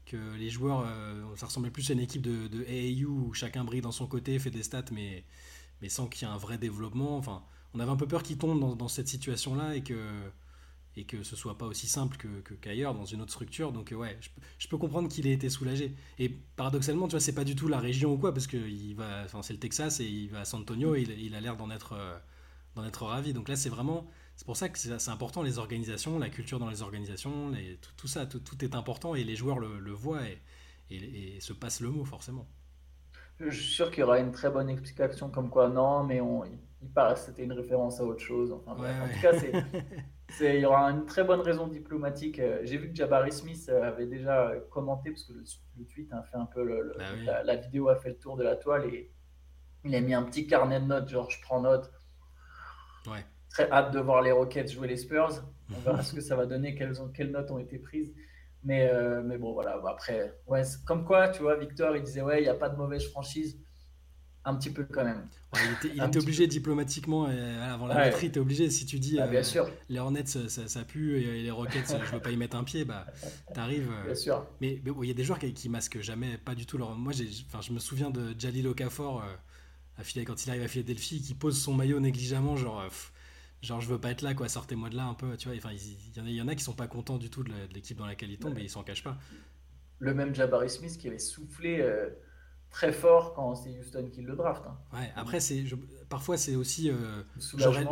que 0.05 0.17
les 0.37 0.49
joueurs, 0.49 0.85
euh, 0.87 1.21
ça 1.35 1.47
ressemblait 1.47 1.69
plus 1.69 1.89
à 1.89 1.93
une 1.93 1.99
équipe 1.99 2.21
de, 2.21 2.47
de 2.47 2.63
AAU 2.63 3.09
où 3.09 3.33
chacun 3.33 3.63
brille 3.65 3.81
dans 3.81 3.91
son 3.91 4.07
côté, 4.07 4.39
fait 4.39 4.49
des 4.51 4.63
stats, 4.63 4.85
mais, 4.91 5.25
mais 5.81 5.89
sans 5.89 6.07
qu'il 6.07 6.25
y 6.27 6.31
ait 6.31 6.33
un 6.33 6.37
vrai 6.37 6.57
développement. 6.57 7.17
Enfin, 7.17 7.43
on 7.73 7.79
avait 7.81 7.91
un 7.91 7.97
peu 7.97 8.07
peur 8.07 8.23
qu'ils 8.23 8.37
tombent 8.37 8.59
dans, 8.59 8.75
dans 8.75 8.87
cette 8.87 9.09
situation-là 9.09 9.75
et 9.75 9.83
que, 9.83 9.95
et 10.95 11.05
que 11.05 11.23
ce 11.23 11.35
soit 11.35 11.57
pas 11.57 11.65
aussi 11.65 11.87
simple 11.87 12.17
qu'ailleurs 12.61 12.93
dans 12.93 13.05
une 13.05 13.21
autre 13.21 13.31
structure. 13.31 13.71
Donc 13.71 13.91
euh, 13.91 13.95
ouais, 13.95 14.17
je, 14.57 14.67
peux- 14.67 14.77
comprendre 14.77 15.09
qu'il 15.09 15.27
ait 15.27 15.33
été 15.33 15.49
soulagé. 15.49 15.95
Et 16.19 16.29
paradoxalement, 16.29 17.07
tu 17.07 17.11
vois, 17.11 17.19
c'est 17.19 17.35
pas 17.35 17.43
du 17.43 17.55
tout 17.55 17.67
la 17.67 17.79
région 17.79 18.13
ou 18.13 18.17
quoi, 18.17 18.33
parce 18.33 18.47
que 18.47 18.57
va, 18.95 19.27
c'est 19.41 19.53
le 19.53 19.59
Texas 19.59 19.99
et 19.99 20.05
il 20.05 20.29
va 20.29 20.41
à 20.41 20.45
San 20.45 20.61
Antonio, 20.61 20.95
et 20.95 21.01
il, 21.01 21.35
a 21.35 21.41
l'air 21.41 21.57
d'en 21.57 21.69
être, 21.71 21.93
euh, 21.93 22.85
être 22.85 23.05
ravi. 23.05 23.33
Donc 23.33 23.49
là, 23.49 23.55
c'est 23.55 23.69
vraiment, 23.69 24.07
c'est 24.35 24.45
pour 24.45 24.57
ça 24.57 24.69
que 24.69 24.77
c'est, 24.77 25.09
important 25.09 25.41
les 25.41 25.57
organisations, 25.57 26.19
la 26.19 26.29
culture 26.29 26.59
dans 26.59 26.69
les 26.69 26.81
organisations, 26.81 27.51
tout, 27.97 28.07
ça, 28.07 28.25
tout, 28.25 28.65
est 28.65 28.75
important 28.75 29.15
et 29.15 29.23
les 29.23 29.35
joueurs 29.35 29.59
le, 29.59 29.91
voient 29.91 30.21
et 30.89 31.39
se 31.39 31.53
passent 31.53 31.81
le 31.81 31.89
mot 31.89 32.05
forcément. 32.05 32.47
Je 33.39 33.49
suis 33.49 33.73
sûr 33.73 33.89
qu'il 33.91 34.01
y 34.01 34.03
aura 34.03 34.19
une 34.19 34.31
très 34.31 34.49
bonne 34.49 34.69
explication 34.69 35.29
comme 35.29 35.49
quoi 35.49 35.67
non, 35.69 36.03
mais 36.03 36.21
on, 36.21 36.45
il, 36.45 36.89
paraît 36.93 37.13
que 37.15 37.19
c'était 37.19 37.43
une 37.43 37.53
référence 37.53 37.99
à 37.99 38.03
autre 38.03 38.21
chose. 38.23 38.51
Enfin, 38.51 38.73
Ouais, 38.73 38.89
bref. 38.93 38.95
En 39.01 39.05
ouais. 39.07 39.13
tout 39.13 39.21
cas, 40.39 40.53
il 40.53 40.59
y 40.59 40.65
aura 40.65 40.89
une 40.91 41.05
très 41.05 41.23
bonne 41.23 41.41
raison 41.41 41.67
diplomatique. 41.67 42.39
Euh, 42.39 42.59
J'ai 42.63 42.77
vu 42.77 42.89
que 42.89 42.95
Jabari 42.95 43.31
Smith 43.31 43.67
euh, 43.69 43.83
avait 43.83 44.07
déjà 44.07 44.49
euh, 44.49 44.59
commenté, 44.69 45.11
parce 45.11 45.23
que 45.25 45.33
le, 45.33 45.43
le 45.77 45.85
tweet 45.85 46.11
a 46.13 46.23
fait 46.23 46.37
un 46.37 46.45
peu 46.45 46.63
le- 46.63 46.81
le- 46.83 46.95
Bah 46.97 47.05
oui. 47.15 47.25
la, 47.25 47.43
la 47.43 47.55
vidéo 47.55 47.89
a 47.89 47.95
fait 47.95 48.09
le 48.09 48.17
tour 48.17 48.35
de 48.37 48.43
la 48.43 48.55
toile 48.55 48.85
et 48.85 49.11
il 49.83 49.93
a 49.95 50.01
mis 50.01 50.13
un 50.13 50.23
petit 50.23 50.47
carnet 50.47 50.79
de 50.79 50.85
notes, 50.85 51.09
genre 51.09 51.29
je 51.29 51.41
prends 51.41 51.61
note. 51.61 51.91
Ouais. 53.07 53.25
Très 53.49 53.69
hâte 53.69 53.93
de 53.93 53.99
voir 53.99 54.21
les 54.21 54.31
Rockets 54.31 54.71
jouer 54.71 54.87
les 54.87 54.97
Spurs. 54.97 55.43
On 55.75 55.79
verra 55.81 56.01
ce 56.03 56.13
que 56.15 56.21
ça 56.21 56.35
va 56.35 56.45
donner, 56.45 56.75
quelles, 56.75 57.01
ont, 57.01 57.09
quelles 57.09 57.31
notes 57.31 57.51
ont 57.51 57.59
été 57.59 57.77
prises. 57.79 58.13
Mais, 58.63 58.87
euh, 58.89 59.21
mais 59.23 59.37
bon, 59.37 59.53
voilà. 59.53 59.79
Après, 59.87 60.39
ouais, 60.47 60.63
comme 60.85 61.05
quoi, 61.05 61.29
tu 61.29 61.41
vois, 61.41 61.57
Victor, 61.57 61.95
il 61.95 62.03
disait, 62.03 62.21
ouais, 62.21 62.39
il 62.41 62.43
n'y 62.43 62.49
a 62.49 62.55
pas 62.55 62.69
de 62.69 62.77
mauvaise 62.77 63.05
franchise. 63.09 63.57
Un 64.45 64.55
petit 64.55 64.71
peu 64.71 64.85
quand 64.85 65.05
même. 65.05 65.29
Ouais, 65.53 65.65
il 65.67 65.71
était, 65.71 65.91
il 65.93 66.17
obligé 66.17 66.47
diplomatiquement, 66.47 67.27
euh, 67.29 67.73
avant 67.73 67.85
la 67.87 67.95
Ouais. 67.95 67.99
batterie, 67.99 68.31
t'es 68.31 68.39
obligé. 68.39 68.69
Si 68.71 68.85
tu 68.85 68.99
dis 68.99 69.17
Bah, 69.17 69.27
bien 69.27 69.43
euh, 69.43 69.43
sûr, 69.43 69.69
les 69.89 69.99
Hornets 69.99 70.25
ça, 70.25 70.83
pue 70.85 71.17
et 71.21 71.43
les 71.43 71.51
Rockets 71.51 71.85
je 72.03 72.11
veux 72.11 72.21
pas 72.21 72.31
y 72.31 72.37
mettre 72.37 72.57
un 72.57 72.63
pied, 72.63 72.85
bah 72.85 73.05
t'arrives. 73.53 73.91
bien 74.03 74.15
sûr. 74.15 74.45
Mais 74.61 74.75
bon, 74.77 75.03
il 75.03 75.07
y 75.07 75.11
a 75.11 75.13
des 75.13 75.23
joueurs 75.23 75.39
qui, 75.39 75.53
qui 75.53 75.69
masquent 75.69 76.01
jamais, 76.01 76.37
pas 76.37 76.55
du 76.55 76.65
tout 76.65 76.77
leur. 76.77 76.95
Moi, 76.95 77.13
je 77.13 77.73
me 77.73 77.79
souviens 77.79 78.09
de 78.09 78.33
Jalil 78.39 78.67
Okafor 78.67 79.21
à 79.97 80.03
quand 80.25 80.45
il 80.45 80.49
arrive 80.49 80.63
à 80.63 80.67
Philadelphie, 80.67 81.21
qui 81.21 81.33
pose 81.35 81.59
son 81.61 81.73
maillot 81.73 81.99
négligemment, 81.99 82.55
genre, 82.57 82.83
pff, 82.85 83.13
genre 83.63 83.81
je 83.81 83.87
veux 83.87 83.99
pas 83.99 84.11
être 84.11 84.21
là, 84.21 84.33
quoi, 84.35 84.49
sortez-moi 84.49 84.89
de 84.89 84.95
là 84.95 85.05
un 85.05 85.15
peu, 85.15 85.35
tu 85.37 85.47
vois. 85.47 85.57
Enfin, 85.57 85.71
il 85.71 86.17
y, 86.17 86.19
en 86.21 86.25
a, 86.25 86.29
il 86.29 86.35
y 86.35 86.41
en 86.41 86.47
a 86.47 86.55
qui 86.55 86.63
sont 86.63 86.73
pas 86.73 86.87
contents 86.87 87.17
du 87.17 87.29
tout 87.31 87.43
de, 87.43 87.51
l'équipe 87.73 87.97
dans 87.97 88.05
laquelle 88.05 88.31
ils 88.31 88.39
tombent 88.39 88.57
et 88.59 88.63
ils 88.63 88.69
s'en 88.69 88.83
cachent 88.83 89.03
pas. 89.03 89.17
Le 89.99 90.13
même 90.13 90.35
Jabari 90.35 90.69
Smith 90.69 90.97
qui 90.97 91.07
avait 91.07 91.19
soufflé 91.19 91.79
euh, 91.81 92.09
très 92.69 92.91
fort 92.91 93.33
quand 93.33 93.55
c'est 93.55 93.69
Houston 93.79 94.09
qui 94.11 94.21
le 94.21 94.35
draft. 94.35 94.63
hein. 94.67 94.77
Ouais. 94.93 95.11
Après, 95.15 95.39
c'est, 95.39 95.63
parfois 96.09 96.37
c'est 96.37 96.55
aussi, 96.55 96.89
euh, 96.89 97.23
j'aurais, 97.55 97.85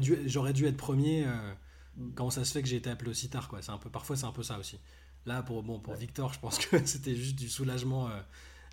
dû, 0.00 0.18
j'aurais 0.26 0.52
dû 0.52 0.66
être 0.66 0.76
premier. 0.76 1.26
euh, 1.26 1.54
Mm. 1.94 2.12
comment 2.14 2.30
ça 2.30 2.42
se 2.44 2.52
fait 2.52 2.62
que 2.62 2.68
j'ai 2.68 2.76
été 2.76 2.88
appelé 2.88 3.10
aussi 3.10 3.28
tard, 3.28 3.48
quoi. 3.48 3.60
C'est 3.60 3.70
un 3.70 3.76
peu, 3.78 3.90
parfois 3.90 4.16
c'est 4.16 4.24
un 4.24 4.32
peu 4.32 4.42
ça 4.42 4.58
aussi. 4.58 4.80
Là, 5.26 5.42
pour 5.42 5.62
bon, 5.62 5.78
pour 5.78 5.92
Ouais. 5.92 5.98
Victor, 5.98 6.32
je 6.32 6.40
pense 6.40 6.58
que 6.58 6.78
c'était 6.86 7.14
juste 7.14 7.36
du 7.36 7.50
soulagement, 7.50 8.08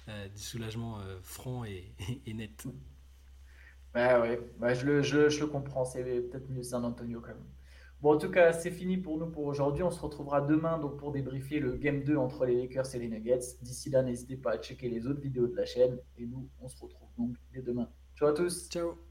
euh, 0.07 0.27
du 0.29 0.41
soulagement 0.41 0.99
franc 1.21 1.65
et, 1.65 1.93
et 2.25 2.33
net. 2.33 2.65
Ouais, 3.95 4.15
ouais, 4.19 4.39
ouais, 4.59 4.75
je 4.75 4.85
le, 4.85 5.01
je, 5.01 5.29
je 5.29 5.39
le 5.41 5.47
comprends, 5.47 5.83
c'est 5.83 6.03
peut-être 6.03 6.49
mieux 6.49 6.61
San 6.63 6.85
Antonio 6.85 7.21
quand 7.21 7.29
même. 7.29 7.43
Bon, 8.01 8.13
en 8.13 8.17
tout 8.17 8.29
cas, 8.31 8.53
c'est 8.53 8.71
fini 8.71 8.97
pour 8.97 9.17
nous 9.17 9.29
pour 9.29 9.43
aujourd'hui. 9.45 9.83
On 9.83 9.91
se 9.91 9.99
retrouvera 9.99 10.41
demain 10.41 10.77
donc, 10.79 10.97
pour 10.97 11.11
débriefer 11.11 11.59
le 11.59 11.75
Game 11.75 12.03
2 12.03 12.15
entre 12.15 12.45
les 12.45 12.55
Lakers 12.55 12.95
et 12.95 12.99
les 12.99 13.09
Nuggets. 13.09 13.39
D'ici 13.61 13.89
là, 13.89 14.03
n'hésitez 14.03 14.37
pas 14.37 14.51
à 14.53 14.57
checker 14.59 14.89
les 14.89 15.05
autres 15.07 15.21
vidéos 15.21 15.47
de 15.47 15.55
la 15.55 15.65
chaîne. 15.65 15.99
Et 16.17 16.25
nous, 16.25 16.49
on 16.61 16.67
se 16.69 16.77
retrouve 16.81 17.09
donc 17.17 17.35
dès 17.53 17.61
demain. 17.61 17.89
Ciao 18.15 18.29
à 18.29 18.33
tous! 18.33 18.69
Ciao. 18.69 19.08